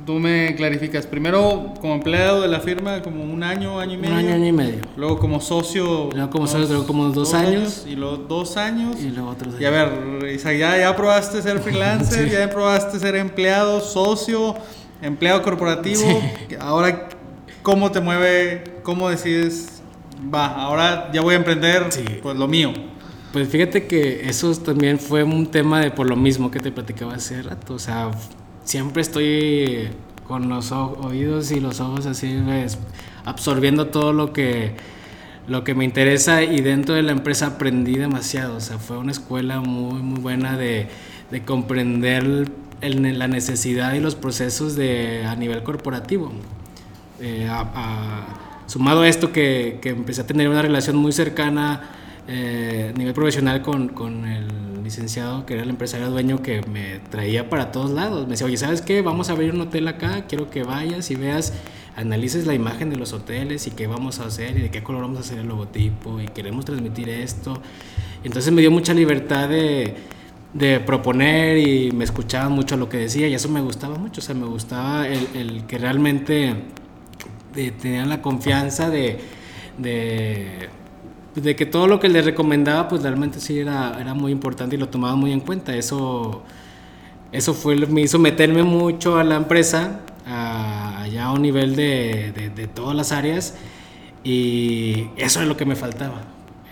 tú 0.06 0.20
me 0.20 0.54
clarificas, 0.54 1.04
primero 1.04 1.74
como 1.80 1.94
empleado 1.94 2.42
de 2.42 2.48
la 2.48 2.60
firma 2.60 3.02
como 3.02 3.24
un 3.24 3.42
año, 3.42 3.80
año 3.80 3.94
y 3.94 3.96
medio. 3.96 4.14
Un 4.14 4.18
año, 4.20 4.34
año 4.34 4.46
y 4.46 4.52
medio. 4.52 4.80
Luego 4.96 5.18
como 5.18 5.40
socio. 5.40 6.10
Luego 6.12 6.30
como 6.30 6.46
socio, 6.46 6.68
luego 6.68 6.86
como 6.86 7.08
dos, 7.10 7.34
años, 7.34 7.84
Y 7.86 7.96
luego 7.96 8.16
dos 8.16 8.56
años. 8.56 8.96
Y 9.02 9.10
luego 9.10 9.30
otros 9.30 9.54
años. 9.54 9.60
Y 9.60 9.64
a 9.64 9.70
ver, 9.70 10.30
Isaac, 10.32 10.56
ya, 10.56 10.78
ya 10.78 10.96
probaste 10.96 11.42
ser 11.42 11.58
freelancer, 11.62 12.30
ya 12.30 12.48
probaste 12.48 13.00
ser 13.00 13.16
empleado, 13.16 13.80
socio, 13.80 14.54
empleado 15.02 15.42
corporativo. 15.42 16.22
Ahora, 16.60 17.08
¿cómo 17.62 17.90
te 17.90 18.00
mueve? 18.00 18.62
¿Cómo 18.84 19.10
decides? 19.10 19.82
Va, 20.32 20.46
ahora 20.46 21.10
ya 21.12 21.20
voy 21.20 21.34
a 21.34 21.38
emprender 21.38 21.88
pues 22.22 22.36
lo 22.36 22.46
mío. 22.46 22.72
Pues 23.32 23.48
fíjate 23.48 23.86
que 23.86 24.28
eso 24.28 24.54
también 24.56 24.98
fue 24.98 25.24
un 25.24 25.48
tema 25.48 25.80
de 25.80 25.90
por 25.90 26.08
lo 26.08 26.16
mismo 26.16 26.50
que 26.50 26.60
te 26.60 26.70
platicaba 26.70 27.14
hace 27.16 27.42
rato. 27.42 27.74
O 27.74 27.78
sea, 27.78 28.12
siempre 28.66 29.00
estoy 29.00 29.88
con 30.28 30.48
los 30.50 30.72
oídos 30.72 31.52
y 31.52 31.60
los 31.60 31.80
ojos 31.80 32.04
así, 32.04 32.38
pues, 32.44 32.78
absorbiendo 33.24 33.86
todo 33.86 34.12
lo 34.12 34.32
que, 34.32 34.72
lo 35.48 35.64
que 35.64 35.74
me 35.74 35.84
interesa 35.84 36.42
y 36.42 36.60
dentro 36.60 36.94
de 36.94 37.02
la 37.02 37.12
empresa 37.12 37.46
aprendí 37.46 37.96
demasiado. 37.96 38.56
O 38.56 38.60
sea, 38.60 38.78
fue 38.78 38.98
una 38.98 39.12
escuela 39.12 39.60
muy, 39.60 40.02
muy 40.02 40.20
buena 40.20 40.58
de, 40.58 40.88
de 41.30 41.44
comprender 41.44 42.50
la 42.82 43.28
necesidad 43.28 43.94
y 43.94 44.00
los 44.00 44.14
procesos 44.16 44.76
de, 44.76 45.24
a 45.24 45.36
nivel 45.36 45.62
corporativo. 45.62 46.32
Eh, 47.20 47.48
sumado 48.66 49.02
a 49.02 49.08
esto 49.08 49.32
que, 49.32 49.78
que 49.80 49.90
empecé 49.90 50.20
a 50.22 50.26
tener 50.26 50.48
una 50.48 50.60
relación 50.60 50.96
muy 50.96 51.12
cercana 51.12 51.92
eh, 52.28 52.92
nivel 52.96 53.14
profesional 53.14 53.62
con, 53.62 53.88
con, 53.88 54.26
el 54.26 54.48
licenciado 54.86 55.44
que 55.46 55.54
era 55.54 55.62
el 55.62 55.70
empresario 55.70 56.10
dueño 56.10 56.42
que 56.42 56.62
me 56.62 57.00
traía 57.10 57.50
para 57.50 57.72
todos 57.72 57.90
lados. 57.90 58.24
Me 58.24 58.32
decía, 58.32 58.46
oye, 58.46 58.56
¿sabes 58.56 58.80
qué? 58.80 59.02
Vamos 59.02 59.28
a 59.28 59.32
abrir 59.32 59.52
un 59.52 59.60
hotel 59.60 59.86
acá, 59.88 60.24
quiero 60.26 60.48
que 60.48 60.62
vayas 60.62 61.10
y 61.10 61.16
veas, 61.16 61.52
analices 61.96 62.46
la 62.46 62.54
imagen 62.54 62.90
de 62.90 62.96
los 62.96 63.12
hoteles 63.12 63.66
y 63.66 63.72
qué 63.72 63.86
vamos 63.86 64.20
a 64.20 64.24
hacer 64.24 64.56
y 64.56 64.62
de 64.62 64.70
qué 64.70 64.82
color 64.82 65.02
vamos 65.02 65.18
a 65.18 65.20
hacer 65.20 65.38
el 65.38 65.48
logotipo 65.48 66.20
y 66.20 66.26
queremos 66.28 66.64
transmitir 66.64 67.08
esto. 67.08 67.60
Entonces 68.24 68.52
me 68.52 68.60
dio 68.60 68.70
mucha 68.70 68.94
libertad 68.94 69.48
de, 69.48 69.94
de 70.54 70.80
proponer 70.80 71.58
y 71.58 71.92
me 71.92 72.04
escuchaba 72.04 72.48
mucho 72.48 72.76
lo 72.76 72.88
que 72.88 72.96
decía 72.96 73.28
y 73.28 73.34
eso 73.34 73.48
me 73.48 73.60
gustaba 73.60 73.96
mucho, 73.96 74.20
o 74.20 74.24
sea, 74.24 74.34
me 74.34 74.46
gustaba 74.46 75.06
el, 75.06 75.28
el 75.34 75.66
que 75.66 75.78
realmente 75.78 76.54
de, 77.54 77.70
tenían 77.72 78.08
la 78.08 78.22
confianza 78.22 78.88
de, 78.88 79.18
de 79.78 80.68
de 81.36 81.54
que 81.54 81.66
todo 81.66 81.86
lo 81.86 82.00
que 82.00 82.08
le 82.08 82.22
recomendaba, 82.22 82.88
pues 82.88 83.02
realmente 83.02 83.40
sí 83.40 83.58
era, 83.58 83.98
era 84.00 84.14
muy 84.14 84.32
importante 84.32 84.76
y 84.76 84.78
lo 84.78 84.88
tomaba 84.88 85.16
muy 85.16 85.32
en 85.32 85.40
cuenta. 85.40 85.76
Eso, 85.76 86.42
eso 87.32 87.54
fue, 87.54 87.76
me 87.86 88.00
hizo 88.00 88.18
meterme 88.18 88.62
mucho 88.62 89.18
a 89.18 89.24
la 89.24 89.36
empresa, 89.36 90.00
a, 90.26 91.06
ya 91.12 91.26
a 91.26 91.32
un 91.32 91.42
nivel 91.42 91.76
de, 91.76 92.32
de, 92.34 92.50
de, 92.50 92.66
todas 92.66 92.96
las 92.96 93.12
áreas, 93.12 93.54
y 94.24 95.08
eso 95.16 95.40
es 95.42 95.46
lo 95.46 95.56
que 95.56 95.66
me 95.66 95.76
faltaba. 95.76 96.22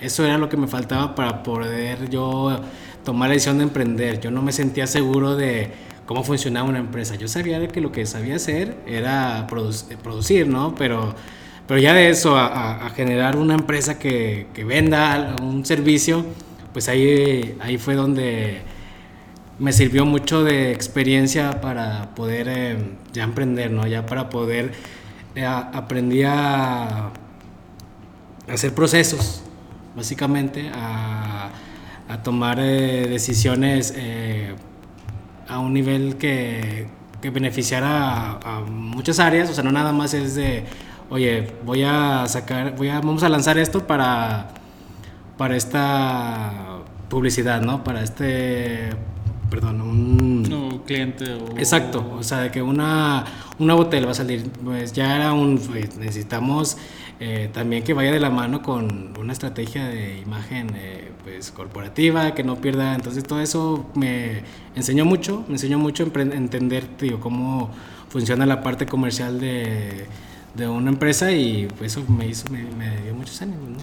Eso 0.00 0.24
era 0.24 0.38
lo 0.38 0.48
que 0.48 0.56
me 0.56 0.66
faltaba 0.66 1.14
para 1.14 1.42
poder 1.42 2.10
yo 2.10 2.60
tomar 3.04 3.28
la 3.28 3.34
decisión 3.34 3.58
de 3.58 3.64
emprender. 3.64 4.20
Yo 4.20 4.30
no 4.30 4.42
me 4.42 4.52
sentía 4.52 4.86
seguro 4.86 5.36
de 5.36 5.70
cómo 6.06 6.24
funcionaba 6.24 6.68
una 6.68 6.78
empresa. 6.78 7.14
Yo 7.14 7.28
sabía 7.28 7.66
que 7.68 7.80
lo 7.80 7.92
que 7.92 8.06
sabía 8.06 8.36
hacer 8.36 8.76
era 8.86 9.46
producir, 9.46 10.48
¿no? 10.48 10.74
Pero 10.74 11.14
pero 11.66 11.80
ya 11.80 11.94
de 11.94 12.10
eso 12.10 12.36
a, 12.36 12.90
generar 12.94 13.36
una 13.36 13.54
empresa 13.54 13.98
que, 13.98 14.46
venda 14.66 15.36
un 15.42 15.64
servicio, 15.64 16.26
pues 16.72 16.88
ahí, 16.88 17.56
ahí 17.60 17.78
fue 17.78 17.94
donde 17.94 18.62
me 19.58 19.72
sirvió 19.72 20.04
mucho 20.04 20.44
de 20.44 20.72
experiencia 20.72 21.60
para 21.60 22.14
poder 22.14 22.48
eh, 22.48 22.76
ya 23.12 23.24
emprender, 23.24 23.70
¿no? 23.70 23.86
Ya 23.86 24.04
para 24.04 24.28
poder, 24.28 24.72
eh, 25.34 25.44
aprendí 25.46 26.22
a 26.24 27.10
hacer 28.48 28.74
procesos, 28.74 29.42
básicamente, 29.96 30.70
a, 30.74 31.50
tomar 32.22 32.58
eh, 32.60 33.06
decisiones 33.08 33.92
a 35.48 35.58
un 35.58 35.74
nivel 35.74 36.16
que, 36.16 36.86
que 37.20 37.30
beneficiara 37.30 38.38
a, 38.42 38.60
muchas 38.60 39.18
áreas, 39.18 39.50
o 39.50 39.54
sea, 39.54 39.64
no 39.64 39.72
nada 39.72 39.92
más 39.92 40.14
es 40.14 40.34
de, 40.34 40.64
oye, 41.10 41.52
voy 41.64 41.82
a 41.82 42.26
sacar, 42.26 42.76
voy 42.76 42.88
a, 42.88 43.00
vamos 43.00 43.22
a 43.22 43.28
lanzar 43.28 43.58
esto 43.58 43.86
para, 43.86 44.48
para 45.36 45.56
esta 45.56 46.52
publicidad, 47.08 47.60
¿no? 47.60 47.84
Para 47.84 48.02
este 48.02 48.90
perdón, 49.54 49.80
un... 49.82 50.82
cliente 50.84 51.24
o... 51.34 51.56
Exacto, 51.58 52.16
o 52.18 52.22
sea, 52.22 52.40
de 52.40 52.50
que 52.50 52.60
una, 52.60 53.24
una 53.58 53.74
botella 53.74 54.06
va 54.06 54.12
a 54.12 54.14
salir, 54.14 54.50
pues 54.64 54.92
ya 54.92 55.14
era 55.14 55.32
un... 55.32 55.58
Pues, 55.58 55.96
necesitamos 55.96 56.76
eh, 57.20 57.48
también 57.52 57.84
que 57.84 57.94
vaya 57.94 58.10
de 58.10 58.18
la 58.18 58.30
mano 58.30 58.62
con 58.62 59.16
una 59.16 59.32
estrategia 59.32 59.86
de 59.86 60.18
imagen 60.18 60.72
eh, 60.74 61.12
pues 61.22 61.52
corporativa, 61.52 62.34
que 62.34 62.42
no 62.42 62.56
pierda, 62.56 62.94
entonces 62.94 63.22
todo 63.22 63.40
eso 63.40 63.86
me 63.94 64.42
enseñó 64.74 65.04
mucho, 65.04 65.44
me 65.46 65.54
enseñó 65.54 65.78
mucho 65.78 66.02
a 66.04 66.20
entender, 66.20 66.88
digo, 66.98 67.20
cómo 67.20 67.70
funciona 68.08 68.46
la 68.46 68.62
parte 68.62 68.86
comercial 68.86 69.38
de, 69.38 70.06
de 70.54 70.68
una 70.68 70.90
empresa 70.90 71.32
y 71.32 71.68
eso 71.82 72.04
me 72.08 72.26
hizo, 72.28 72.48
me, 72.50 73.00
dio 73.02 73.14
muchos 73.14 73.40
ánimos, 73.42 73.82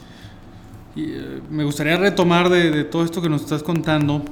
Y, 0.95 1.03
eh, 1.03 1.41
me 1.49 1.63
gustaría 1.63 1.97
retomar 1.97 2.49
de, 2.49 2.71
de 2.71 2.83
todo 2.83 3.03
esto 3.03 3.21
que 3.21 3.29
nos 3.29 3.41
estás 3.41 3.63
contando, 3.63 4.23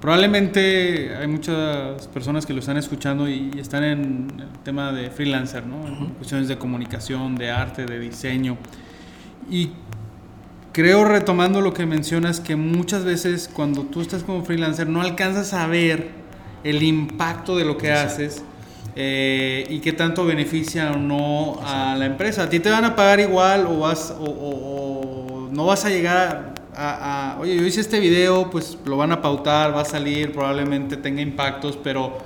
Probablemente 0.00 1.16
hay 1.16 1.26
muchas 1.26 2.06
personas 2.08 2.44
que 2.44 2.52
lo 2.52 2.60
están 2.60 2.76
escuchando 2.76 3.28
y 3.28 3.50
están 3.58 3.82
en 3.82 4.26
el 4.38 4.58
tema 4.62 4.92
de 4.92 5.10
freelancer, 5.10 5.66
¿no? 5.66 5.86
En 5.86 6.10
cuestiones 6.10 6.48
de 6.48 6.58
comunicación, 6.58 7.34
de 7.34 7.50
arte, 7.50 7.86
de 7.86 7.98
diseño. 7.98 8.58
Y 9.50 9.70
creo, 10.72 11.06
retomando 11.06 11.62
lo 11.62 11.72
que 11.72 11.86
mencionas, 11.86 12.40
que 12.40 12.56
muchas 12.56 13.04
veces 13.04 13.50
cuando 13.52 13.84
tú 13.84 14.02
estás 14.02 14.22
como 14.22 14.44
freelancer 14.44 14.86
no 14.86 15.00
alcanzas 15.00 15.54
a 15.54 15.66
ver 15.66 16.10
el 16.62 16.82
impacto 16.82 17.56
de 17.56 17.64
lo 17.64 17.78
que 17.78 17.90
haces 17.90 18.44
eh, 18.96 19.66
y 19.68 19.78
qué 19.80 19.92
tanto 19.92 20.24
beneficia 20.24 20.92
o 20.92 20.96
no 20.96 21.60
a 21.62 21.94
la 21.96 22.06
empresa. 22.06 22.44
A 22.44 22.48
ti 22.48 22.60
te 22.60 22.70
van 22.70 22.84
a 22.84 22.96
pagar 22.96 23.20
igual 23.20 23.66
o, 23.66 23.80
vas, 23.80 24.14
o, 24.18 24.24
o 24.24 25.48
no 25.52 25.66
vas 25.66 25.84
a 25.84 25.90
llegar 25.90 26.56
oye, 27.38 27.56
yo 27.56 27.64
hice 27.64 27.80
este 27.80 28.00
video, 28.00 28.50
pues 28.50 28.78
lo 28.84 28.96
van 28.96 29.12
a 29.12 29.22
pautar, 29.22 29.74
va 29.74 29.82
a 29.82 29.84
salir, 29.84 30.32
probablemente 30.32 30.96
tenga 30.96 31.22
impactos, 31.22 31.78
pero 31.82 32.18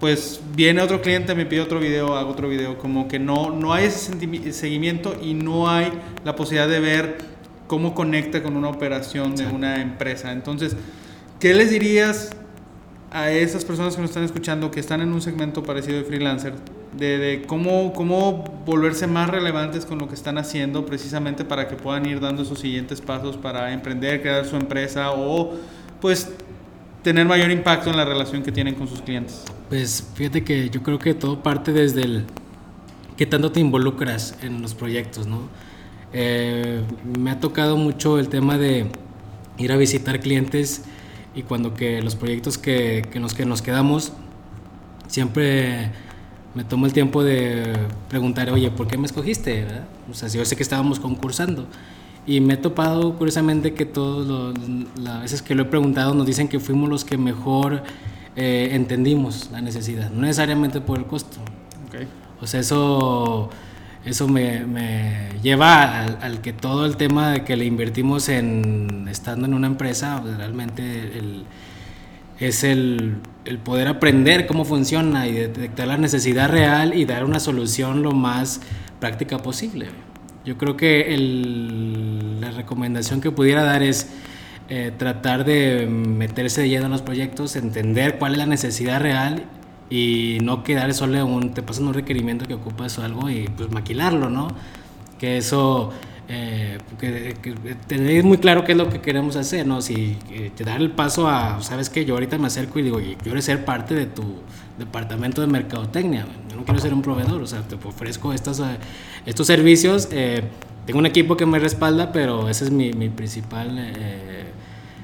pues 0.00 0.40
viene 0.54 0.80
otro 0.80 1.02
cliente, 1.02 1.34
me 1.34 1.44
pide 1.44 1.60
otro 1.60 1.80
video, 1.80 2.16
hago 2.16 2.30
otro 2.30 2.48
video, 2.48 2.78
como 2.78 3.08
que 3.08 3.18
no, 3.18 3.50
no 3.50 3.74
hay 3.74 3.86
ese 3.86 4.52
seguimiento 4.52 5.16
y 5.20 5.34
no 5.34 5.68
hay 5.68 5.92
la 6.24 6.36
posibilidad 6.36 6.68
de 6.68 6.80
ver 6.80 7.18
cómo 7.66 7.94
conecta 7.94 8.42
con 8.42 8.56
una 8.56 8.68
operación 8.68 9.34
de 9.34 9.46
una 9.46 9.82
empresa. 9.82 10.32
Entonces, 10.32 10.76
¿qué 11.40 11.52
les 11.52 11.70
dirías 11.70 12.30
a 13.10 13.30
esas 13.30 13.64
personas 13.64 13.94
que 13.94 14.02
nos 14.02 14.10
están 14.10 14.24
escuchando 14.24 14.70
que 14.70 14.80
están 14.80 15.00
en 15.00 15.12
un 15.12 15.20
segmento 15.20 15.62
parecido 15.62 15.98
de 15.98 16.04
freelancer? 16.04 16.54
de, 16.96 17.44
cómo, 17.46 17.92
cómo 17.92 18.44
volverse 18.64 19.06
más 19.06 19.28
relevantes 19.28 19.84
con 19.84 19.98
lo 19.98 20.08
que 20.08 20.14
están 20.14 20.38
haciendo 20.38 20.86
precisamente 20.86 21.44
para 21.44 21.68
que 21.68 21.76
puedan 21.76 22.06
ir 22.06 22.20
dando 22.20 22.42
esos 22.42 22.58
siguientes 22.60 23.00
pasos 23.00 23.36
para 23.36 23.72
emprender, 23.72 24.22
crear 24.22 24.44
su 24.46 24.56
empresa 24.56 25.12
o 25.12 25.54
pues 26.00 26.30
tener 27.02 27.26
mayor 27.26 27.50
impacto 27.50 27.90
en 27.90 27.96
la 27.96 28.04
relación 28.04 28.42
que 28.42 28.52
tienen 28.52 28.74
con 28.74 28.88
sus 28.88 29.00
clientes. 29.00 29.44
Pues 29.68 30.06
fíjate 30.14 30.44
que 30.44 30.70
yo 30.70 30.82
creo 30.82 30.98
que 30.98 31.14
todo 31.14 31.42
parte 31.42 31.72
desde 31.72 32.02
el 32.02 32.24
qué 33.16 33.26
tanto 33.26 33.52
te 33.52 33.60
involucras 33.60 34.36
en 34.42 34.62
los 34.62 34.74
proyectos, 34.74 35.26
¿no? 35.26 35.48
Eh, 36.12 36.82
me 37.18 37.30
ha 37.30 37.40
tocado 37.40 37.76
mucho 37.76 38.18
el 38.18 38.28
tema 38.28 38.56
de 38.56 38.86
ir 39.58 39.72
a 39.72 39.76
visitar 39.76 40.20
clientes 40.20 40.84
y 41.34 41.42
cuando 41.42 41.74
que 41.74 42.02
los 42.02 42.16
proyectos 42.16 42.58
que, 42.58 43.06
que, 43.10 43.20
nos, 43.20 43.34
que 43.34 43.46
nos 43.46 43.62
quedamos 43.62 44.12
siempre 45.08 45.90
me 46.54 46.64
tomo 46.64 46.86
el 46.86 46.92
tiempo 46.92 47.22
de 47.22 47.72
preguntar, 48.08 48.50
oye, 48.50 48.70
¿por 48.70 48.88
qué 48.88 48.96
me 48.96 49.06
escogiste? 49.06 49.66
O 50.10 50.14
sea, 50.14 50.28
yo 50.28 50.44
sé 50.44 50.56
que 50.56 50.62
estábamos 50.62 50.98
concursando. 50.98 51.66
Y 52.26 52.40
me 52.40 52.54
he 52.54 52.56
topado, 52.56 53.14
curiosamente, 53.16 53.74
que 53.74 53.86
todas 53.86 54.52
las 55.00 55.22
veces 55.22 55.40
que 55.40 55.54
lo 55.54 55.62
he 55.62 55.66
preguntado 55.66 56.14
nos 56.14 56.26
dicen 56.26 56.48
que 56.48 56.60
fuimos 56.60 56.88
los 56.88 57.04
que 57.04 57.16
mejor 57.16 57.82
eh, 58.36 58.70
entendimos 58.72 59.50
la 59.50 59.60
necesidad, 59.60 60.10
no 60.10 60.22
necesariamente 60.22 60.80
por 60.80 60.98
el 60.98 61.06
costo. 61.06 61.38
Okay. 61.88 62.06
O 62.40 62.46
sea, 62.46 62.60
eso, 62.60 63.50
eso 64.08 64.28
me, 64.28 64.64
me 64.66 65.28
lleva 65.42 66.04
al, 66.04 66.40
que 66.40 66.52
todo 66.52 66.86
el 66.86 66.96
tema 66.96 67.30
de 67.30 67.44
que 67.44 67.56
le 67.56 67.64
invertimos 67.64 68.28
en 68.28 69.06
estando 69.10 69.46
en 69.46 69.54
una 69.54 69.66
empresa, 69.66 70.20
pues, 70.22 70.36
realmente 70.36 71.18
el 71.18 71.44
es 72.40 72.62
el, 72.62 73.16
el, 73.44 73.58
poder 73.58 73.88
aprender 73.88 74.46
cómo 74.46 74.64
funciona 74.64 75.26
y 75.26 75.32
detectar 75.32 75.88
la 75.88 75.96
necesidad 75.96 76.48
real 76.48 76.94
y 76.94 77.04
dar 77.04 77.24
una 77.24 77.40
solución 77.40 78.02
lo 78.02 78.12
más 78.12 78.60
práctica 79.00 79.38
posible. 79.38 79.88
Yo 80.44 80.56
creo 80.56 80.76
que 80.76 81.14
el, 81.14 82.40
la 82.40 82.52
recomendación 82.52 83.20
que 83.20 83.32
pudiera 83.32 83.64
dar 83.64 83.82
es 83.82 84.08
eh, 84.68 84.92
tratar 84.96 85.44
de 85.44 85.86
meterse 85.86 86.62
de 86.62 86.68
lleno 86.68 86.86
en 86.86 86.92
los 86.92 87.02
proyectos, 87.02 87.56
entender 87.56 88.18
cuál 88.18 88.32
es 88.32 88.38
la 88.38 88.46
necesidad 88.46 89.00
real 89.00 89.44
y 89.90 90.38
no 90.42 90.62
quedar 90.62 90.92
solo 90.94 91.24
un, 91.24 91.54
te 91.54 91.62
pasan 91.62 91.86
un 91.88 91.94
requerimiento 91.94 92.46
que 92.46 92.54
ocupas 92.54 92.98
o 92.98 93.04
algo 93.04 93.30
y 93.30 93.48
pues 93.48 93.70
maquilarlo, 93.70 94.28
¿no? 94.28 94.48
Que 95.18 95.38
eso 95.38 95.92
eh, 96.30 96.76
que, 97.00 97.34
tener 97.86 98.22
muy 98.22 98.36
claro 98.36 98.64
qué 98.64 98.72
es 98.72 98.78
lo 98.78 98.90
que 98.90 99.00
queremos 99.00 99.36
hacer, 99.36 99.66
¿no? 99.66 99.80
Si 99.80 100.18
eh, 100.30 100.52
te 100.54 100.62
dar 100.62 100.80
el 100.80 100.90
paso 100.90 101.26
a, 101.26 101.62
¿sabes 101.62 101.88
qué? 101.88 102.04
Yo 102.04 102.14
ahorita 102.14 102.36
me 102.36 102.48
acerco 102.48 102.78
y 102.78 102.82
digo, 102.82 103.00
yo 103.00 103.16
quiero 103.16 103.40
ser 103.40 103.64
parte 103.64 103.94
de 103.94 104.06
tu 104.06 104.42
departamento 104.78 105.40
de 105.40 105.46
mercadotecnia, 105.46 106.26
yo 106.50 106.56
no 106.56 106.64
quiero 106.64 106.80
ser 106.80 106.92
un 106.92 107.00
proveedor, 107.02 107.40
o 107.42 107.46
sea, 107.46 107.62
te 107.62 107.76
ofrezco 107.76 108.34
estos, 108.34 108.60
eh, 108.60 108.78
estos 109.24 109.46
servicios, 109.46 110.08
eh, 110.12 110.42
tengo 110.84 110.98
un 110.98 111.06
equipo 111.06 111.36
que 111.36 111.46
me 111.46 111.58
respalda, 111.58 112.12
pero 112.12 112.48
esa 112.50 112.64
es 112.64 112.70
mi, 112.70 112.92
mi 112.92 113.08
principal 113.08 113.92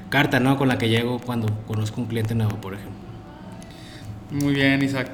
carta, 0.09 0.39
¿no? 0.39 0.57
Con 0.57 0.67
la 0.67 0.77
que 0.77 0.89
llego 0.89 1.19
cuando 1.19 1.47
conozco 1.67 2.01
un 2.01 2.07
cliente 2.07 2.35
nuevo, 2.35 2.55
por 2.57 2.75
ejemplo. 2.75 3.04
Muy 4.31 4.55
bien, 4.55 4.81
Isaac. 4.81 5.11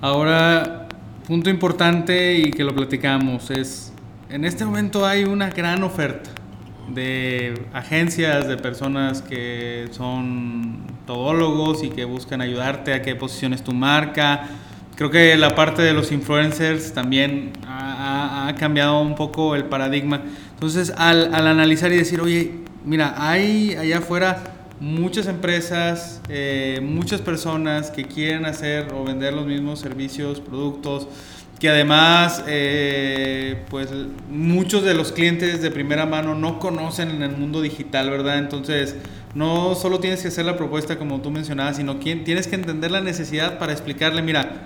Ahora, 0.00 0.86
punto 1.26 1.50
importante 1.50 2.34
y 2.36 2.50
que 2.52 2.62
lo 2.62 2.74
platicamos 2.74 3.50
es 3.50 3.92
en 4.30 4.44
este 4.44 4.64
momento 4.64 5.04
hay 5.04 5.24
una 5.24 5.50
gran 5.50 5.82
oferta 5.82 6.30
de 6.88 7.66
agencias, 7.72 8.46
de 8.46 8.56
personas 8.56 9.22
que 9.22 9.88
son 9.90 10.78
todólogos 11.06 11.82
y 11.82 11.90
que 11.90 12.04
buscan 12.04 12.40
ayudarte 12.40 12.94
a 12.94 13.02
que 13.02 13.16
posiciones 13.16 13.64
tu 13.64 13.72
marca. 13.72 14.46
Creo 14.94 15.10
que 15.10 15.36
la 15.36 15.56
parte 15.56 15.82
de 15.82 15.92
los 15.92 16.12
influencers 16.12 16.92
también 16.92 17.52
ha, 17.66 18.54
cambiado 18.58 19.00
un 19.00 19.16
poco 19.16 19.56
el 19.56 19.64
paradigma. 19.64 20.22
Entonces, 20.54 20.92
al, 20.96 21.34
analizar 21.34 21.90
y 21.92 21.96
decir, 21.96 22.20
oye, 22.20 22.52
mira, 22.84 23.14
hay 23.16 23.74
allá 23.74 23.98
afuera 23.98 24.42
muchas 24.80 25.26
empresas, 25.26 26.22
eh, 26.28 26.80
muchas 26.82 27.20
personas 27.20 27.90
que 27.90 28.04
quieren 28.04 28.46
hacer 28.46 28.92
o 28.94 29.04
vender 29.04 29.34
los 29.34 29.46
mismos 29.46 29.78
servicios, 29.78 30.40
productos, 30.40 31.06
que 31.60 31.68
además 31.68 32.42
eh, 32.48 33.62
pues 33.68 33.90
muchos 34.30 34.82
de 34.82 34.94
los 34.94 35.12
clientes 35.12 35.60
de 35.60 35.70
primera 35.70 36.06
mano 36.06 36.34
no 36.34 36.58
conocen 36.58 37.10
en 37.10 37.22
el 37.22 37.36
mundo 37.36 37.60
digital, 37.60 38.08
¿verdad? 38.08 38.38
Entonces 38.38 38.96
no 39.34 39.74
solo 39.74 40.00
tienes 40.00 40.22
que 40.22 40.28
hacer 40.28 40.46
la 40.46 40.56
propuesta 40.56 40.96
como 40.96 41.20
tú 41.20 41.30
mencionabas, 41.30 41.76
sino 41.76 41.96
tienes 41.96 42.48
que 42.48 42.54
entender 42.54 42.90
la 42.90 43.02
necesidad 43.02 43.58
para 43.58 43.72
explicarle, 43.72 44.22
mira, 44.22 44.64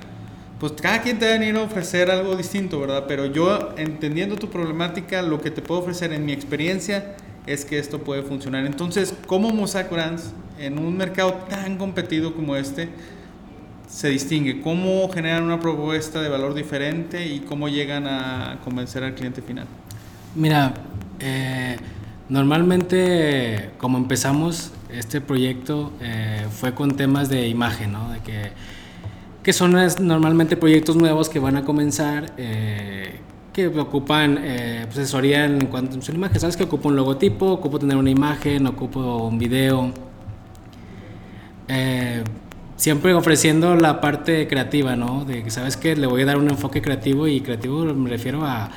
pues 0.60 0.72
cada 0.80 1.02
quien 1.02 1.18
te 1.18 1.26
va 1.26 1.34
a 1.34 1.38
venir 1.38 1.56
a 1.56 1.62
ofrecer 1.62 2.12
algo 2.12 2.36
distinto, 2.36 2.78
¿verdad? 2.78 3.06
Pero 3.08 3.26
yo 3.26 3.74
entendiendo 3.76 4.36
tu 4.36 4.48
problemática, 4.48 5.20
lo 5.20 5.40
que 5.40 5.50
te 5.50 5.60
puedo 5.60 5.80
ofrecer 5.80 6.12
en 6.12 6.24
mi 6.24 6.32
experiencia 6.32 7.16
es 7.46 7.64
que 7.64 7.78
esto 7.78 8.00
puede 8.00 8.22
funcionar. 8.22 8.66
Entonces, 8.66 9.14
¿cómo 9.26 9.50
Mosaic 9.50 9.90
Brands 9.90 10.32
en 10.58 10.78
un 10.78 10.96
mercado 10.96 11.32
tan 11.48 11.76
competido 11.76 12.34
como 12.34 12.56
este? 12.56 12.88
se 13.94 14.08
distingue? 14.08 14.60
¿Cómo 14.60 15.08
generan 15.08 15.44
una 15.44 15.60
propuesta 15.60 16.20
de 16.20 16.28
valor 16.28 16.54
diferente 16.54 17.26
y 17.26 17.40
cómo 17.40 17.68
llegan 17.68 18.06
a 18.06 18.58
convencer 18.64 19.04
al 19.04 19.14
cliente 19.14 19.40
final? 19.40 19.66
Mira, 20.34 20.74
eh, 21.20 21.76
normalmente 22.28 23.70
como 23.78 23.98
empezamos 23.98 24.72
este 24.90 25.20
proyecto 25.20 25.92
eh, 26.00 26.46
fue 26.50 26.74
con 26.74 26.96
temas 26.96 27.28
de 27.28 27.46
imagen, 27.48 27.92
¿no? 27.92 28.10
De 28.10 28.20
que, 28.20 28.50
que 29.42 29.52
son 29.52 29.76
normalmente 30.00 30.56
proyectos 30.56 30.96
nuevos 30.96 31.28
que 31.28 31.38
van 31.38 31.56
a 31.56 31.64
comenzar, 31.64 32.32
eh, 32.36 33.20
que 33.54 33.68
ocupan 33.68 34.38
eh, 34.42 34.80
pues, 34.84 34.98
asesoría 34.98 35.44
en 35.44 35.66
cuanto 35.66 35.96
a 35.96 36.02
su 36.02 36.12
imagen. 36.12 36.40
Sabes 36.40 36.56
que 36.56 36.64
ocupo 36.64 36.88
un 36.88 36.96
logotipo, 36.96 37.52
ocupo 37.52 37.78
tener 37.78 37.96
una 37.96 38.10
imagen, 38.10 38.66
ocupo 38.66 39.28
un 39.28 39.38
video. 39.38 39.92
Eh, 41.68 42.24
siempre 42.76 43.14
ofreciendo 43.14 43.76
la 43.76 44.00
parte 44.00 44.48
creativa, 44.48 44.96
¿no? 44.96 45.24
De 45.24 45.44
que 45.44 45.50
sabes 45.52 45.76
que 45.76 45.94
le 45.94 46.08
voy 46.08 46.22
a 46.22 46.26
dar 46.26 46.36
un 46.36 46.50
enfoque 46.50 46.82
creativo 46.82 47.28
y 47.28 47.40
creativo 47.40 47.84
me 47.84 48.10
refiero 48.10 48.44
a, 48.44 48.70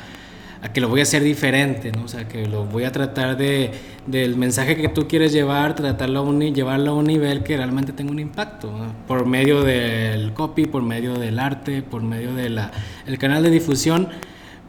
que 0.74 0.80
lo 0.80 0.90
voy 0.90 1.00
a 1.00 1.04
hacer 1.04 1.24
diferente, 1.24 1.92
¿no? 1.92 2.04
O 2.04 2.08
sea, 2.08 2.28
que 2.28 2.46
lo 2.46 2.66
voy 2.66 2.84
a 2.84 2.92
tratar 2.92 3.36
de, 3.36 3.72
del 4.06 4.36
mensaje 4.38 4.76
que 4.76 4.90
tú 4.90 5.08
quieres 5.08 5.34
llevar, 5.34 5.76
tratarlo 5.76 6.20
a 6.20 6.22
un, 6.22 6.40
llevarlo 6.40 6.92
a 6.92 6.94
un 6.94 7.06
nivel 7.06 7.42
que 7.42 7.58
realmente 7.58 7.94
tenga 7.94 8.12
un 8.12 8.20
impacto, 8.20 8.72
por 9.08 9.26
medio 9.26 9.64
del 9.64 10.34
copy, 10.34 10.66
por 10.66 10.84
medio 10.84 11.16
del 11.16 11.40
arte, 11.40 11.82
por 11.82 12.04
medio 12.04 12.36
del 12.36 12.62
el 13.08 13.18
canal 13.18 13.42
de 13.42 13.50
difusión. 13.50 14.10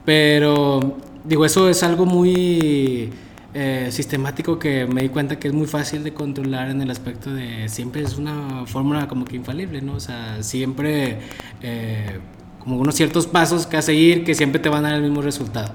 Pero 0.08 0.96
digo, 1.22 1.44
eso 1.44 1.68
es 1.68 1.82
algo 1.82 2.06
muy 2.06 3.10
eh, 3.52 3.88
sistemático 3.90 4.58
que 4.58 4.86
me 4.86 5.02
di 5.02 5.10
cuenta 5.10 5.38
que 5.38 5.48
es 5.48 5.52
muy 5.52 5.66
fácil 5.66 6.02
de 6.02 6.14
controlar 6.14 6.70
en 6.70 6.80
el 6.80 6.90
aspecto 6.90 7.30
de 7.30 7.68
siempre 7.68 8.00
es 8.04 8.16
una 8.16 8.64
fórmula 8.64 9.06
como 9.06 9.26
que 9.26 9.36
infalible, 9.36 9.82
¿no? 9.82 9.96
O 9.96 10.00
sea, 10.00 10.42
siempre 10.42 11.18
eh, 11.60 12.20
como 12.58 12.78
unos 12.78 12.94
ciertos 12.94 13.26
pasos 13.26 13.66
que 13.66 13.76
a 13.76 13.82
seguir 13.82 14.24
que 14.24 14.34
siempre 14.34 14.58
te 14.58 14.70
van 14.70 14.86
a 14.86 14.88
dar 14.88 14.96
el 14.96 15.02
mismo 15.02 15.20
resultado. 15.20 15.74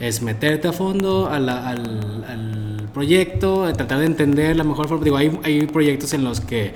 Es 0.00 0.22
meterte 0.22 0.66
a 0.66 0.72
fondo 0.72 1.28
al, 1.30 1.48
al, 1.48 2.88
proyecto, 2.92 3.72
tratar 3.74 4.00
de 4.00 4.06
entender 4.06 4.56
la 4.56 4.64
mejor 4.64 4.88
forma. 4.88 5.04
Digo, 5.04 5.18
hay, 5.18 5.38
hay 5.44 5.66
proyectos 5.68 6.12
en 6.14 6.24
los 6.24 6.40
que 6.40 6.74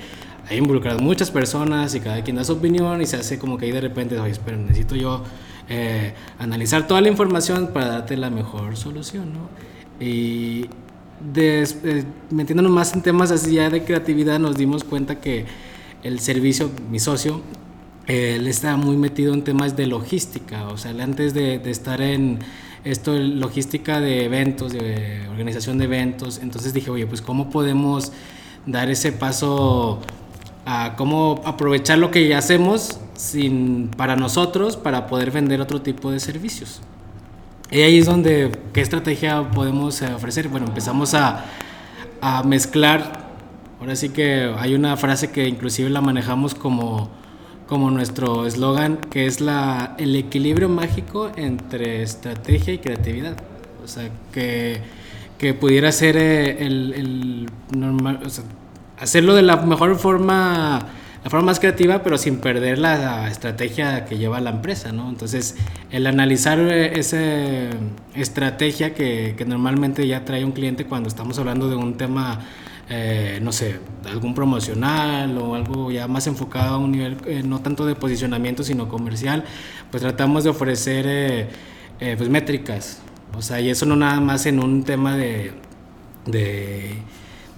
hay 0.49 0.57
involucradas 0.57 1.01
muchas 1.01 1.31
personas 1.31 1.93
y 1.95 1.99
cada 1.99 2.23
quien 2.23 2.37
da 2.37 2.45
su 2.45 2.53
opinión 2.53 3.01
y 3.01 3.05
se 3.05 3.17
hace 3.17 3.37
como 3.37 3.57
que 3.57 3.65
ahí 3.65 3.71
de 3.73 3.81
repente, 3.81 4.17
oye, 4.17 4.31
espera, 4.31 4.55
necesito 4.55 4.95
yo 4.95 5.25
eh, 5.69 6.13
analizar 6.39 6.87
toda 6.87 7.01
la 7.01 7.09
información 7.09 7.71
para 7.73 7.87
darte 7.87 8.17
la 8.17 8.29
mejor 8.29 8.77
solución, 8.77 9.33
¿no? 9.33 9.49
Y 9.99 10.67
eh, 11.35 12.03
metiéndonos 12.29 12.71
más 12.71 12.93
en 12.93 13.01
temas 13.01 13.31
así 13.31 13.55
ya 13.55 13.69
de 13.69 13.83
creatividad, 13.83 14.39
nos 14.39 14.55
dimos 14.55 14.83
cuenta 14.83 15.19
que 15.19 15.45
el 16.03 16.19
servicio, 16.19 16.69
mi 16.89 16.99
socio, 16.99 17.41
él 18.05 18.47
está 18.47 18.77
muy 18.77 18.95
metido 18.95 19.33
en 19.33 19.43
temas 19.43 19.75
de 19.75 19.87
logística, 19.87 20.67
o 20.67 20.77
sea, 20.77 20.91
antes 20.91 21.33
de, 21.33 21.59
de 21.59 21.71
estar 21.71 22.01
en 22.01 22.39
esto, 22.85 23.13
logística 23.13 23.99
de 23.99 24.23
eventos, 24.23 24.71
de 24.71 25.27
organización 25.29 25.77
de 25.77 25.85
eventos, 25.85 26.39
entonces 26.41 26.73
dije, 26.73 26.89
oye, 26.89 27.05
pues 27.05 27.21
cómo 27.21 27.49
podemos 27.49 28.13
dar 28.65 28.89
ese 28.89 29.11
paso 29.11 29.99
a 30.65 30.95
cómo 30.95 31.41
aprovechar 31.45 31.97
lo 31.97 32.11
que 32.11 32.27
ya 32.27 32.37
hacemos 32.37 32.99
sin, 33.17 33.89
para 33.89 34.15
nosotros 34.15 34.77
para 34.77 35.07
poder 35.07 35.31
vender 35.31 35.59
otro 35.59 35.81
tipo 35.81 36.11
de 36.11 36.19
servicios. 36.21 36.81
Y 37.69 37.81
ahí 37.81 37.97
es 37.97 38.05
donde, 38.05 38.51
¿qué 38.71 38.79
estrategia 38.79 39.51
podemos 39.51 40.01
eh, 40.01 40.13
ofrecer? 40.13 40.47
Bueno, 40.47 40.67
empezamos 40.67 41.13
a, 41.13 41.43
a 42.21 42.43
mezclar, 42.43 43.27
ahora 43.81 43.95
sí 43.97 44.09
que 44.09 44.53
hay 44.57 44.73
una 44.73 44.95
frase 44.95 45.31
que 45.31 45.47
inclusive 45.47 45.89
la 45.89 45.99
manejamos 45.99 46.55
como, 46.55 47.09
como 47.67 47.91
nuestro 47.91 48.45
eslogan, 48.45 48.97
que 48.97 49.25
es 49.25 49.41
la, 49.41 49.95
el 49.97 50.15
equilibrio 50.15 50.69
mágico 50.69 51.29
entre 51.35 52.03
estrategia 52.03 52.73
y 52.73 52.77
creatividad. 52.77 53.35
O 53.83 53.87
sea, 53.87 54.09
que, 54.31 54.79
que 55.37 55.53
pudiera 55.53 55.91
ser 55.91 56.15
eh, 56.15 56.65
el, 56.65 56.93
el 56.93 57.49
normal, 57.77 58.21
o 58.25 58.29
sea, 58.29 58.45
hacerlo 58.97 59.35
de 59.35 59.41
la 59.41 59.57
mejor 59.57 59.97
forma 59.97 60.85
la 61.27 61.31
forma 61.31 61.47
más 61.47 61.59
creativa, 61.59 62.03
pero 62.03 62.17
sin 62.17 62.37
perder 62.37 62.79
la 62.79 63.27
estrategia 63.27 64.05
que 64.05 64.17
lleva 64.17 64.39
la 64.39 64.49
empresa, 64.49 64.93
¿no? 64.93 65.09
Entonces, 65.09 65.57
el 65.91 66.07
analizar 66.07 66.57
eh, 66.57 66.97
esa 66.97 67.19
estrategia 68.15 68.93
que, 68.93 69.35
normalmente 69.45 70.07
ya 70.07 70.23
trae 70.23 70.45
un 70.45 70.53
cliente 70.53 70.85
cuando 70.85 71.09
estamos 71.09 71.37
hablando 71.37 71.69
de 71.69 71.75
un 71.75 71.97
tema, 71.97 72.39
eh, 72.89 73.39
no 73.41 73.51
sé, 73.51 73.77
algún 74.05 74.33
promocional 74.35 75.37
o 75.37 75.55
algo 75.55 75.91
ya 75.91 76.07
más 76.07 76.27
enfocado 76.27 76.75
a 76.75 76.77
un 76.77 76.93
nivel, 76.93 77.17
eh, 77.25 77.43
no 77.43 77.59
tanto 77.59 77.85
de 77.85 77.95
posicionamiento, 77.95 78.63
sino 78.63 78.87
comercial, 78.87 79.43
pues 79.91 80.03
tratamos 80.03 80.45
de 80.45 80.49
ofrecer 80.51 81.49
pues 81.99 82.29
métricas. 82.29 83.01
O 83.37 83.41
sea, 83.41 83.59
y 83.59 83.69
eso 83.69 83.85
no 83.85 83.97
nada 83.97 84.21
más 84.21 84.45
en 84.45 84.63
un 84.63 84.83
tema 84.85 85.17
de, 85.17 85.51
de 86.25 86.95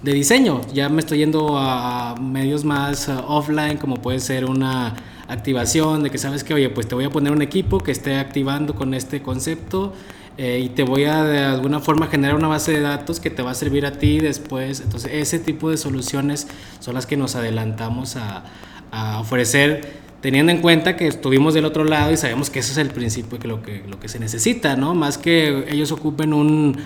de 0.02 0.12
diseño. 0.12 0.60
Ya 0.72 0.88
me 0.88 1.00
estoy 1.00 1.18
yendo 1.18 1.56
a 1.58 2.14
medios 2.20 2.64
más 2.64 3.08
uh, 3.08 3.22
offline, 3.26 3.76
como 3.76 3.96
puede 3.96 4.20
ser 4.20 4.44
una 4.44 4.94
activación 5.28 6.02
de 6.02 6.10
que 6.10 6.18
sabes 6.18 6.42
que, 6.42 6.54
oye, 6.54 6.68
pues 6.70 6.88
te 6.88 6.94
voy 6.94 7.04
a 7.04 7.10
poner 7.10 7.32
un 7.32 7.42
equipo 7.42 7.78
que 7.80 7.92
esté 7.92 8.16
activando 8.16 8.74
con 8.74 8.94
este 8.94 9.22
concepto 9.22 9.92
eh, 10.36 10.60
y 10.64 10.70
te 10.70 10.82
voy 10.82 11.04
a 11.04 11.22
de 11.24 11.38
alguna 11.38 11.80
forma 11.80 12.06
generar 12.06 12.36
una 12.36 12.48
base 12.48 12.72
de 12.72 12.80
datos 12.80 13.20
que 13.20 13.30
te 13.30 13.42
va 13.42 13.52
a 13.52 13.54
servir 13.54 13.86
a 13.86 13.92
ti 13.92 14.18
después. 14.18 14.80
Entonces, 14.80 15.12
ese 15.14 15.38
tipo 15.38 15.70
de 15.70 15.76
soluciones 15.76 16.48
son 16.80 16.94
las 16.94 17.06
que 17.06 17.16
nos 17.16 17.36
adelantamos 17.36 18.16
a, 18.16 18.44
a 18.90 19.20
ofrecer 19.20 20.00
teniendo 20.20 20.52
en 20.52 20.58
cuenta 20.60 20.96
que 20.96 21.06
estuvimos 21.06 21.54
del 21.54 21.64
otro 21.64 21.84
lado 21.84 22.12
y 22.12 22.16
sabemos 22.16 22.50
que 22.50 22.58
ese 22.58 22.72
es 22.72 22.78
el 22.78 22.90
principio 22.90 23.38
que 23.38 23.48
lo 23.48 23.62
que, 23.62 23.84
lo 23.88 23.98
que 23.98 24.08
se 24.08 24.18
necesita, 24.18 24.76
¿no? 24.76 24.94
Más 24.94 25.16
que 25.16 25.64
ellos 25.70 25.92
ocupen 25.92 26.34
un, 26.34 26.76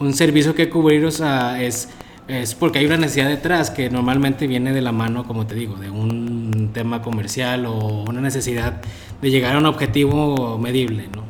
un 0.00 0.14
servicio 0.14 0.54
que 0.54 0.68
cubrir, 0.68 1.04
o 1.04 1.10
sea, 1.10 1.62
es 1.62 1.88
es 2.28 2.54
porque 2.54 2.78
hay 2.78 2.86
una 2.86 2.96
necesidad 2.96 3.28
detrás 3.28 3.70
que 3.70 3.90
normalmente 3.90 4.46
viene 4.46 4.72
de 4.72 4.80
la 4.80 4.92
mano, 4.92 5.24
como 5.24 5.46
te 5.46 5.54
digo, 5.54 5.76
de 5.76 5.90
un 5.90 6.70
tema 6.72 7.02
comercial 7.02 7.66
o 7.66 8.04
una 8.08 8.20
necesidad 8.20 8.80
de 9.20 9.30
llegar 9.30 9.56
a 9.56 9.58
un 9.58 9.66
objetivo 9.66 10.58
medible, 10.58 11.08
¿no? 11.14 11.22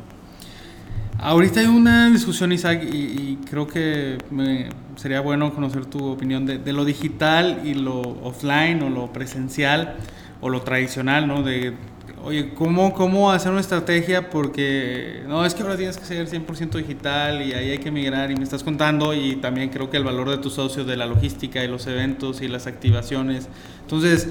Ahorita 1.19 1.61
hay 1.61 1.67
una 1.67 2.09
discusión, 2.09 2.51
Isaac, 2.51 2.83
y, 2.83 3.37
creo 3.49 3.65
que 3.65 4.17
sería 4.97 5.21
bueno 5.21 5.53
conocer 5.53 5.85
tu 5.85 6.05
opinión 6.05 6.45
de, 6.45 6.57
de, 6.57 6.73
lo 6.73 6.83
digital 6.83 7.61
y 7.63 7.75
lo 7.75 8.01
offline 8.01 8.83
o 8.83 8.89
lo 8.89 9.13
presencial 9.13 9.95
o 10.41 10.49
lo 10.49 10.61
tradicional, 10.63 11.27
¿no? 11.27 11.41
De, 11.41 11.73
oye, 12.23 12.53
¿cómo, 12.53 12.93
¿cómo 12.93 13.31
hacer 13.31 13.51
una 13.51 13.61
estrategia? 13.61 14.29
Porque 14.29 15.21
no, 15.27 15.45
es 15.45 15.53
que 15.53 15.61
ahora 15.61 15.75
tienes 15.75 15.97
que 15.97 16.05
ser 16.05 16.27
100% 16.27 16.71
digital 16.77 17.41
y 17.41 17.53
ahí 17.53 17.71
hay 17.71 17.79
que 17.79 17.91
migrar 17.91 18.31
y 18.31 18.35
me 18.35 18.43
estás 18.43 18.63
contando 18.63 19.13
y 19.13 19.35
también 19.35 19.69
creo 19.69 19.89
que 19.89 19.97
el 19.97 20.03
valor 20.03 20.29
de 20.29 20.37
tus 20.37 20.53
socios 20.53 20.87
de 20.87 20.95
la 20.95 21.05
logística 21.05 21.63
y 21.63 21.67
los 21.67 21.85
eventos 21.85 22.41
y 22.41 22.47
las 22.47 22.65
activaciones. 22.65 23.49
Entonces, 23.81 24.29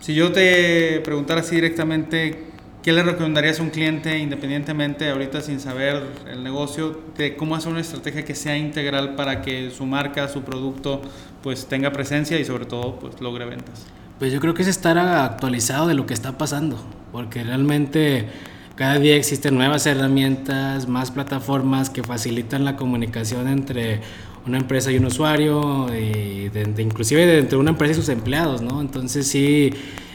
si 0.00 0.14
yo 0.14 0.30
te 0.32 1.00
preguntara 1.00 1.40
así 1.40 1.54
directamente, 1.54 2.44
¿qué 2.82 2.92
le 2.92 3.02
recomendarías 3.02 3.60
a 3.60 3.62
un 3.62 3.70
cliente 3.70 4.18
independientemente 4.18 5.08
ahorita 5.08 5.40
sin 5.40 5.58
saber 5.58 6.02
el 6.30 6.44
negocio 6.44 7.00
de 7.16 7.34
cómo 7.34 7.56
hacer 7.56 7.72
una 7.72 7.80
estrategia 7.80 8.24
que 8.24 8.34
sea 8.34 8.58
integral 8.58 9.14
para 9.14 9.40
que 9.40 9.70
su 9.70 9.86
marca, 9.86 10.28
su 10.28 10.42
producto 10.42 11.00
pues 11.42 11.66
tenga 11.66 11.92
presencia 11.92 12.38
y 12.38 12.44
sobre 12.44 12.66
todo 12.66 12.98
pues 12.98 13.20
logre 13.22 13.46
ventas? 13.46 13.86
Pues 14.18 14.32
yo 14.32 14.38
creo 14.38 14.52
que 14.52 14.62
es 14.62 14.68
estar 14.68 14.98
actualizado 14.98 15.88
de 15.88 15.94
lo 15.94 16.06
que 16.06 16.14
está 16.14 16.36
pasando, 16.36 16.78
porque 17.12 17.44
realmente 17.44 18.26
cada 18.74 18.98
día 18.98 19.16
existen 19.16 19.54
nuevas 19.54 19.86
herramientas, 19.86 20.88
más 20.88 21.10
plataformas 21.10 21.90
que 21.90 22.02
facilitan 22.02 22.64
la 22.64 22.76
comunicación 22.76 23.46
entre 23.46 24.00
una 24.46 24.58
empresa 24.58 24.90
y 24.90 24.96
un 24.96 25.04
usuario, 25.04 25.86
y 25.94 26.48
de, 26.48 26.82
inclusive 26.82 27.38
entre 27.38 27.58
una 27.58 27.70
empresa 27.70 27.92
y 27.92 27.94
sus 27.94 28.08
empleados, 28.08 28.62
¿no? 28.62 28.80
Entonces 28.80 29.26
sí, 29.26 29.72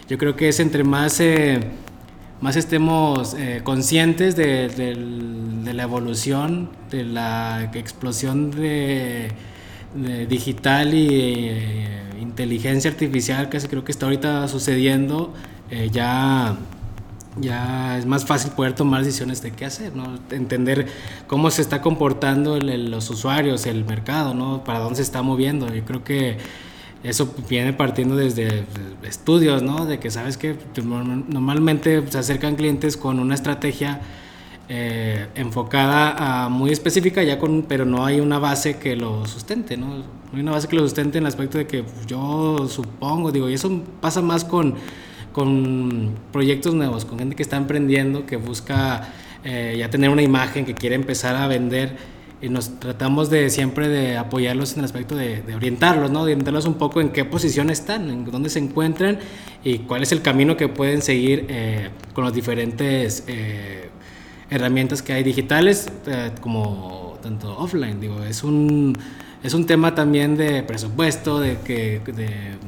yo 0.10 0.18
creo 0.18 0.36
que 0.36 0.50
es 0.50 0.60
entre 0.60 0.84
más, 0.84 1.20
eh, 1.20 1.60
más 2.42 2.56
estemos 2.56 3.36
eh, 3.36 3.62
conscientes 3.64 4.36
de, 4.36 4.68
de, 4.70 5.74
la 5.74 5.84
evolución, 5.84 6.70
de 6.90 7.04
la 7.04 7.72
explosión 7.74 8.52
de, 8.52 9.32
digital 10.28 10.94
y... 10.94 11.08
Eh, 11.12 12.04
inteligencia 12.20 12.92
artificial 12.92 13.50
que 13.50 13.58
creo 13.60 13.84
que 13.84 13.92
está 13.92 14.06
ahorita 14.06 14.48
sucediendo, 14.48 15.34
ya, 15.92 16.56
ya 17.40 17.98
es 17.98 18.06
más 18.06 18.26
fácil 18.26 18.52
poder 18.52 18.74
tomar 18.74 19.04
decisiones 19.04 19.42
de 19.42 19.52
qué 19.52 19.66
hacer, 19.66 19.96
¿no? 19.96 20.18
entender 20.32 20.88
cómo 21.28 21.52
se 21.52 21.62
está 21.62 21.82
comportando 21.82 22.60
los 22.60 23.10
usuarios, 23.10 23.66
el 23.66 23.86
mercado, 23.86 24.34
¿no? 24.34 24.64
para 24.64 24.80
dónde 24.80 24.98
se 24.98 25.02
está 25.04 25.22
moviendo. 25.22 25.74
Yo 25.74 25.84
creo 25.86 26.04
que 26.04 26.38
eso 27.04 27.34
viene 27.50 27.74
partiendo 27.74 28.16
desde 28.16 28.66
estudios, 29.04 29.62
¿no? 29.62 29.86
de 29.86 30.00
que 30.00 30.12
sabes 30.12 30.38
que 30.38 30.56
normalmente 30.84 32.04
se 32.10 32.18
acercan 32.18 32.56
clientes 32.56 32.98
con 32.98 33.20
una 33.20 33.36
estrategia 33.36 34.02
eh, 34.70 35.28
enfocada 35.36 36.46
a 36.46 36.50
muy 36.50 36.72
específica, 36.72 37.24
ya 37.24 37.40
con, 37.40 37.64
pero 37.64 37.86
no 37.86 38.06
hay 38.06 38.20
una 38.20 38.40
base 38.40 38.78
que 38.78 38.96
lo 38.96 39.26
sustente, 39.26 39.78
¿no? 39.78 40.04
hay 40.34 40.42
una 40.42 40.52
base 40.52 40.68
que 40.68 40.76
lo 40.76 40.82
sustente 40.82 41.18
en 41.20 41.24
el 41.24 41.28
aspecto 41.28 41.58
de 41.58 41.68
que 41.68 41.86
yo 42.06 42.68
supongo, 42.68 43.32
digo, 43.32 43.50
y 43.50 43.54
eso 43.54 43.82
pasa 44.02 44.22
más 44.22 44.44
con, 44.44 44.76
con 45.38 46.16
proyectos 46.32 46.74
nuevos, 46.74 47.06
con 47.06 47.20
gente 47.20 47.36
que 47.36 47.44
está 47.44 47.58
emprendiendo, 47.58 48.26
que 48.26 48.38
busca 48.38 49.14
eh, 49.44 49.76
ya 49.78 49.88
tener 49.88 50.10
una 50.10 50.24
imagen, 50.24 50.66
que 50.66 50.74
quiere 50.74 50.96
empezar 50.96 51.36
a 51.36 51.48
vender 51.48 51.96
y 52.42 52.50
nos 52.50 52.80
tratamos 52.80 53.30
de 53.30 53.52
siempre 53.52 53.88
de 53.88 54.18
apoyarlos 54.18 54.74
en 54.74 54.80
el 54.80 54.86
aspecto 54.86 55.16
de, 55.16 55.44
orientarlos, 55.56 56.10
¿no? 56.10 56.26
De 56.26 56.32
orientarlos 56.32 56.66
un 56.66 56.74
poco 56.74 57.02
en 57.02 57.10
qué 57.10 57.24
posición 57.24 57.70
están, 57.70 58.10
en 58.10 58.26
dónde 58.26 58.50
se 58.50 58.58
encuentran 58.58 59.20
y 59.64 59.78
cuál 59.78 60.02
es 60.02 60.12
el 60.12 60.24
camino 60.24 60.58
que 60.58 60.70
pueden 60.70 61.04
seguir 61.04 61.46
eh, 61.50 61.90
con 62.16 62.24
los 62.24 62.34
diferentes 62.34 63.24
herramientas 64.50 65.04
que 65.04 65.14
hay 65.14 65.24
digitales 65.24 65.88
eh, 66.08 66.32
como 66.42 67.20
tanto 67.22 67.56
offline. 67.60 68.00
Digo, 68.00 68.24
es 68.24 68.44
un, 68.44 68.98
es 69.44 69.54
un 69.54 69.66
tema 69.66 69.96
también 69.96 70.36
de 70.36 70.64
presupuesto, 70.64 71.40
de 71.40 71.60
que, 71.60 72.02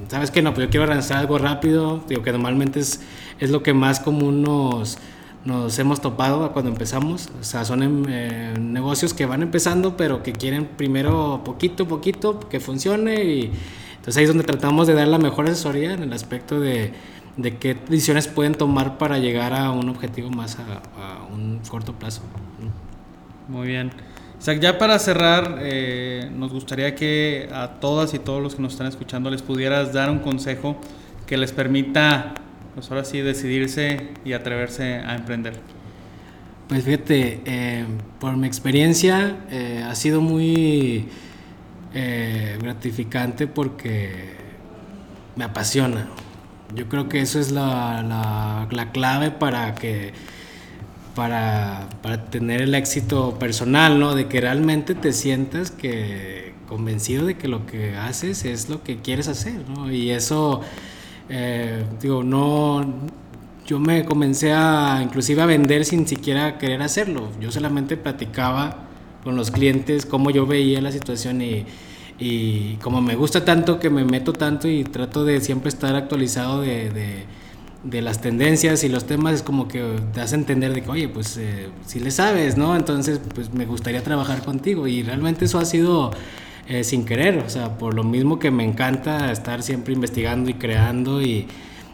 ¿sabes 0.08 0.32
que 0.32 0.42
No, 0.42 0.54
pues 0.54 0.68
yo 0.68 0.72
quiero 0.72 0.86
lanzar 0.86 1.18
algo 1.18 1.38
rápido, 1.38 2.04
digo 2.08 2.22
que 2.22 2.32
normalmente 2.32 2.80
es, 2.80 3.02
es 3.40 3.50
lo 3.50 3.64
que 3.64 3.74
más 3.74 4.00
común 4.00 4.42
nos, 4.44 4.98
nos 5.46 5.78
hemos 5.80 6.02
topado 6.02 6.52
cuando 6.52 6.72
empezamos. 6.72 7.30
O 7.40 7.44
sea, 7.44 7.66
son 7.66 7.84
em, 7.84 8.06
eh, 8.08 8.54
negocios 8.60 9.14
que 9.14 9.26
van 9.26 9.42
empezando, 9.42 9.98
pero 9.98 10.24
que 10.24 10.34
quieren 10.34 10.66
primero 10.66 11.42
poquito, 11.44 11.88
poquito, 11.88 12.40
que 12.40 12.60
funcione. 12.60 13.24
Y 13.24 13.52
entonces 13.96 14.18
ahí 14.18 14.24
es 14.24 14.30
donde 14.30 14.44
tratamos 14.44 14.88
de 14.88 14.94
dar 14.94 15.08
la 15.08 15.18
mejor 15.18 15.46
asesoría 15.46 15.94
en 15.94 16.04
el 16.04 16.14
aspecto 16.14 16.60
de, 16.60 16.94
de 17.38 17.58
qué 17.58 17.76
decisiones 17.76 18.28
pueden 18.28 18.54
tomar 18.54 18.98
para 18.98 19.18
llegar 19.18 19.54
a 19.54 19.72
un 19.72 19.90
objetivo 19.90 20.30
más 20.30 20.58
a, 20.60 21.26
un 21.34 21.60
corto 21.70 21.94
plazo. 21.94 22.22
Muy 23.48 23.68
bien. 23.68 23.92
Ya 24.46 24.78
para 24.78 24.98
cerrar, 25.00 25.60
eh, 25.62 26.30
nos 26.34 26.52
gustaría 26.52 26.96
que 26.96 27.50
a 27.54 27.80
todas 27.80 28.14
y 28.14 28.20
todos 28.20 28.42
los 28.42 28.56
que 28.56 28.62
nos 28.62 28.74
están 28.74 28.88
escuchando 28.88 29.30
les 29.30 29.42
pudieras 29.42 29.94
dar 29.94 30.10
un 30.10 30.20
consejo 30.20 30.80
que 31.28 31.38
les 31.38 31.52
permita 31.52 32.34
pues 32.80 32.90
ahora 32.92 33.04
sí 33.04 33.20
decidirse 33.20 34.10
y 34.24 34.34
atreverse 34.34 34.96
a 34.96 35.16
emprender? 35.16 35.60
Pues 36.68 36.84
fíjate, 36.84 37.42
eh, 37.46 37.86
por 38.20 38.38
mi 38.38 38.48
experiencia 38.48 39.38
eh, 39.50 39.84
ha 39.86 39.96
sido 39.96 40.22
muy 40.22 41.10
eh, 41.94 42.58
gratificante 42.62 43.48
porque 43.48 44.36
me 45.36 45.44
apasiona. 45.44 46.08
Yo 46.76 46.88
creo 46.88 47.10
que 47.10 47.22
eso 47.22 47.40
es 47.40 47.52
la, 47.52 48.68
la, 48.72 48.92
clave 48.92 49.32
para 49.32 49.74
que 49.76 50.14
para, 51.20 51.90
para, 52.02 52.24
tener 52.30 52.62
el 52.62 52.74
éxito 52.74 53.38
personal, 53.38 54.00
¿no? 54.00 54.16
De 54.16 54.28
que 54.28 54.40
realmente 54.40 54.96
te 54.96 55.12
sientas 55.12 55.70
que 55.70 56.54
convencido 56.66 57.26
de 57.26 57.36
que 57.36 57.50
lo 57.50 57.66
que 57.66 57.98
haces 57.98 58.46
es 58.46 58.70
lo 58.70 58.84
que 58.84 59.02
quieres 59.02 59.28
hacer, 59.28 59.68
¿no? 59.68 59.92
Y 59.92 60.12
eso 60.12 60.62
eh, 61.28 61.84
digo, 62.02 62.24
no, 62.24 62.86
yo 63.68 63.80
me 63.80 64.06
comencé 64.06 64.54
a 64.54 65.02
inclusive 65.04 65.42
a 65.42 65.46
vender 65.46 65.84
sin 65.84 66.08
siquiera 66.08 66.58
querer 66.58 66.82
hacerlo. 66.82 67.28
Yo 67.42 67.52
solamente 67.52 67.98
platicaba 67.98 68.78
con 69.26 69.36
los 69.36 69.52
clientes 69.52 70.06
cómo 70.06 70.32
yo 70.32 70.46
veía 70.46 70.80
la 70.80 70.94
situación 70.94 71.42
y, 71.42 71.66
y 72.18 72.76
como 72.76 73.02
me 73.02 73.16
gusta 73.16 73.44
tanto 73.44 73.78
que 73.78 73.90
me 73.90 74.06
meto 74.06 74.32
tanto 74.32 74.70
y 74.70 74.86
trato 74.86 75.26
de 75.26 75.42
siempre 75.42 75.68
estar 75.68 75.98
actualizado 75.98 76.62
de, 76.62 76.92
de, 76.92 77.26
las 77.84 78.22
tendencias 78.22 78.84
y 78.84 78.90
los 78.90 79.06
temas, 79.06 79.36
es 79.36 79.44
como 79.44 79.68
que 79.68 80.00
te 80.14 80.22
hace 80.22 80.36
entender 80.36 80.74
de 80.74 80.82
que, 80.82 80.90
oye, 80.90 81.10
pues 81.10 81.38
eh, 81.38 81.70
si 81.86 82.00
le 82.00 82.12
sabes, 82.12 82.58
¿no? 82.58 82.76
Entonces, 82.76 83.20
pues 83.34 83.54
me 83.54 83.66
gustaría 83.66 84.04
trabajar 84.04 84.44
contigo 84.44 84.88
y 84.88 85.04
realmente 85.04 85.46
eso 85.46 85.60
ha 85.60 85.66
sido 85.66 86.12
eh, 86.68 86.84
sin 86.84 87.06
querer, 87.06 87.40
o 87.40 87.50
sea, 87.50 87.78
por 87.78 87.94
lo 87.94 88.04
mismo 88.04 88.38
que 88.38 88.52
me 88.52 88.64
encanta 88.64 89.32
estar 89.32 89.64
siempre 89.64 89.94
investigando 89.94 90.50
y 90.50 90.56
creando 90.56 91.22
y, 91.22 91.48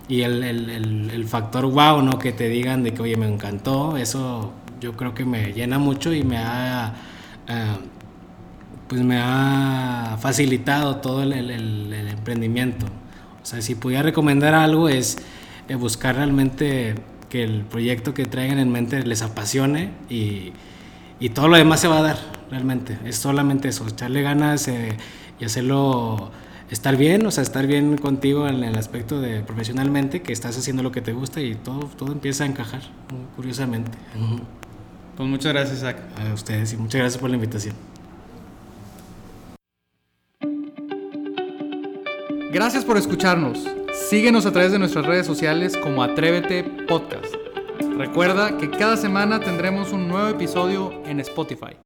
y 0.07 0.21
el, 0.21 0.43
el, 0.43 1.09
el, 1.11 1.25
factor 1.25 1.65
wow, 1.65 2.01
¿no? 2.01 2.19
Que 2.19 2.31
te 2.31 2.49
digan 2.49 2.83
de 2.83 2.93
que, 2.93 3.01
oye, 3.01 3.15
me 3.15 3.27
encantó, 3.27 3.95
eso 3.97 4.53
yo 4.79 4.95
creo 4.95 5.13
que 5.13 5.25
me 5.25 5.53
llena 5.53 5.79
mucho 5.79 6.13
y 6.13 6.23
me 6.23 6.37
ha, 6.37 6.93
eh, 7.47 7.77
pues 8.87 9.01
me 9.01 9.17
ha 9.19 10.17
facilitado 10.19 10.97
todo 10.97 11.23
el, 11.23 11.49
emprendimiento. 12.09 12.85
O 13.41 13.45
sea, 13.45 13.61
si 13.61 13.75
pudiera 13.75 14.03
recomendar 14.03 14.53
algo 14.53 14.89
es 14.89 15.17
eh, 15.67 15.75
buscar 15.75 16.15
realmente 16.15 16.95
que 17.29 17.43
el 17.43 17.61
proyecto 17.63 18.13
que 18.13 18.25
traigan 18.25 18.59
en 18.59 18.71
mente 18.71 19.03
les 19.03 19.21
apasione 19.21 19.91
y, 20.09 20.53
y 21.19 21.29
todo 21.29 21.47
lo 21.47 21.57
demás 21.57 21.79
se 21.79 21.87
va 21.87 21.99
a 21.99 22.01
dar 22.01 22.17
realmente. 22.49 22.97
Es 23.05 23.17
solamente 23.17 23.69
eso, 23.69 23.87
echarle 23.87 24.21
ganas 24.21 24.67
eh, 24.67 24.97
y 25.39 25.45
hacerlo, 25.45 26.31
estar 26.69 26.97
bien, 26.97 27.25
o 27.25 27.31
sea, 27.31 27.43
estar 27.43 27.67
bien 27.67 27.97
contigo 27.97 28.47
en 28.47 28.63
el 28.63 28.77
aspecto 28.77 29.21
de 29.21 29.41
profesionalmente, 29.41 30.21
que 30.21 30.33
estás 30.33 30.57
haciendo 30.57 30.83
lo 30.83 30.91
que 30.91 31.01
te 31.01 31.13
gusta 31.13 31.41
y 31.41 31.55
todo, 31.55 31.87
todo 31.97 32.11
empieza 32.11 32.43
a 32.43 32.47
encajar, 32.47 32.81
curiosamente. 33.35 33.91
Pues 35.17 35.29
muchas 35.29 35.53
gracias, 35.53 35.79
Zach. 35.79 35.97
A 36.17 36.33
ustedes 36.33 36.73
y 36.73 36.77
muchas 36.77 36.99
gracias 36.99 37.19
por 37.19 37.29
la 37.29 37.35
invitación. 37.35 37.75
Gracias 42.51 42.85
por 42.85 42.97
escucharnos. 42.97 43.65
Síguenos 43.95 44.45
a 44.45 44.51
través 44.51 44.71
de 44.73 44.77
nuestras 44.77 45.05
redes 45.05 45.25
sociales 45.25 45.75
como 45.77 46.03
Atrévete 46.03 46.63
Podcast. 46.87 47.33
Recuerda 47.97 48.57
que 48.57 48.69
cada 48.69 48.97
semana 48.97 49.39
tendremos 49.39 49.93
un 49.93 50.09
nuevo 50.09 50.27
episodio 50.27 50.91
en 51.05 51.21
Spotify. 51.21 51.77